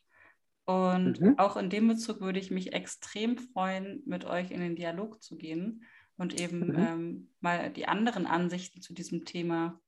Und 0.65 1.21
mhm. 1.21 1.39
auch 1.39 1.57
in 1.57 1.71
dem 1.71 1.89
Bezug 1.89 2.21
würde 2.21 2.41
ich 2.41 2.51
mich 2.51 2.73
extrem 2.73 3.39
freuen, 3.39 4.03
mit 4.05 4.25
euch 4.25 4.51
in 4.51 4.61
den 4.61 4.75
Dialog 4.75 5.23
zu 5.23 5.37
gehen 5.37 5.85
und 6.17 6.41
eben 6.41 6.69
mhm. 6.69 6.79
ähm, 6.79 7.31
mal 7.41 7.71
die 7.71 7.87
anderen 7.87 8.27
Ansichten 8.27 8.81
zu 8.81 8.93
diesem 8.93 9.25
Thema 9.25 9.81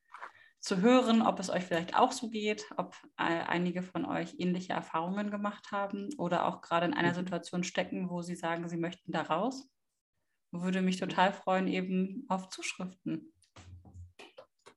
zu 0.61 0.81
hören, 0.81 1.23
ob 1.23 1.39
es 1.39 1.51
euch 1.51 1.65
vielleicht 1.65 1.97
auch 1.97 2.13
so 2.13 2.31
geht, 2.31 2.65
ob 2.77 2.95
einige 3.17 3.83
von 3.83 4.05
euch 4.05 4.35
ähnliche 4.39 4.73
Erfahrungen 4.73 5.31
gemacht 5.31 5.71
haben 5.73 6.09
oder 6.19 6.47
auch 6.47 6.61
gerade 6.61 6.87
in 6.87 6.95
einer 6.95 7.11
mhm. 7.11 7.15
Situation 7.15 7.65
stecken, 7.65 8.11
wo 8.11 8.23
sie 8.23 8.35
sagen, 8.35 8.69
sie 8.69 8.77
möchten 8.77 9.13
da 9.13 9.23
raus. 9.23 9.71
Würde 10.51 10.81
mich 10.83 10.99
total 10.99 11.33
freuen, 11.33 11.69
eben 11.69 12.25
auf 12.29 12.49
Zuschriften. 12.49 13.33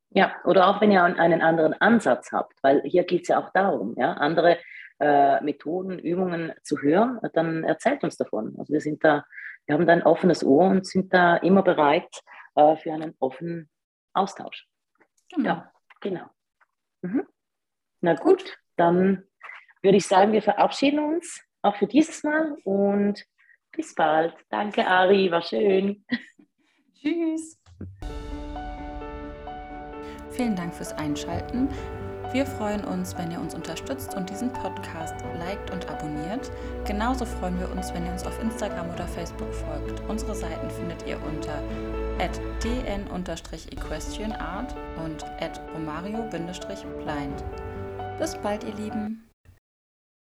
Ja, 0.10 0.36
oder 0.44 0.68
auch 0.68 0.82
wenn 0.82 0.92
ihr 0.92 1.04
einen 1.04 1.42
anderen 1.42 1.74
Ansatz 1.74 2.32
habt, 2.34 2.62
weil 2.62 2.82
hier 2.84 3.06
geht 3.06 3.22
es 3.22 3.28
ja 3.30 3.40
auch 3.40 3.52
darum, 3.54 3.96
ja, 3.98 4.14
andere 4.14 4.58
äh, 5.00 5.42
Methoden, 5.42 5.98
Übungen 5.98 6.54
zu 6.64 6.80
hören, 6.80 7.20
dann 7.34 7.64
erzählt 7.64 8.04
uns 8.04 8.18
davon. 8.18 8.56
Also 8.60 8.74
wir 8.74 8.82
sind 8.82 9.04
da, 9.06 9.26
wir 9.66 9.74
haben 9.74 9.88
da 9.88 9.94
ein 9.94 10.04
offenes 10.04 10.44
Ohr 10.44 10.68
und 10.68 10.86
sind 10.86 11.14
da 11.14 11.38
immer 11.38 11.64
bereit 11.64 12.22
äh, 12.56 12.76
für 12.76 12.92
einen 12.92 13.16
offenen 13.20 13.70
Austausch. 14.14 14.68
Genau. 15.34 15.50
Ja, 15.50 15.72
genau. 16.00 16.26
Mhm. 17.02 17.28
Na 18.02 18.16
gut, 18.16 18.58
dann 18.76 19.24
würde 19.82 19.98
ich 19.98 20.08
sagen, 20.08 20.32
wir 20.32 20.42
verabschieden 20.42 21.00
uns 21.00 21.42
auch 21.62 21.76
für 21.76 21.88
dieses 21.88 22.24
Mal 22.24 22.58
und 22.64 23.24
bis 23.72 23.96
bald. 23.96 24.36
Danke, 24.50 24.86
Ari, 24.86 25.32
war 25.32 25.42
schön. 25.42 26.06
Tschüss. 26.96 27.60
Vielen 30.32 30.56
Dank 30.56 30.74
fürs 30.74 30.94
Einschalten. 30.94 31.70
Wir 32.32 32.46
freuen 32.46 32.86
uns, 32.86 33.18
wenn 33.18 33.30
ihr 33.30 33.40
uns 33.40 33.54
unterstützt 33.54 34.16
und 34.16 34.30
diesen 34.30 34.54
Podcast 34.54 35.16
liked 35.38 35.70
und 35.72 35.90
abonniert. 35.90 36.50
Genauso 36.86 37.26
freuen 37.26 37.60
wir 37.60 37.70
uns, 37.70 37.94
wenn 37.94 38.06
ihr 38.06 38.12
uns 38.12 38.26
auf 38.26 38.42
Instagram 38.42 38.90
oder 38.90 39.06
Facebook 39.06 39.54
folgt. 39.54 40.00
Unsere 40.08 40.34
Seiten 40.34 40.70
findet 40.70 41.06
ihr 41.06 41.22
unter 41.26 41.62
dn-equestrianart 42.64 44.76
und 45.04 45.26
romario-blind. 45.74 47.44
Bis 48.20 48.38
bald, 48.38 48.64
ihr 48.64 48.76
Lieben! 48.76 49.31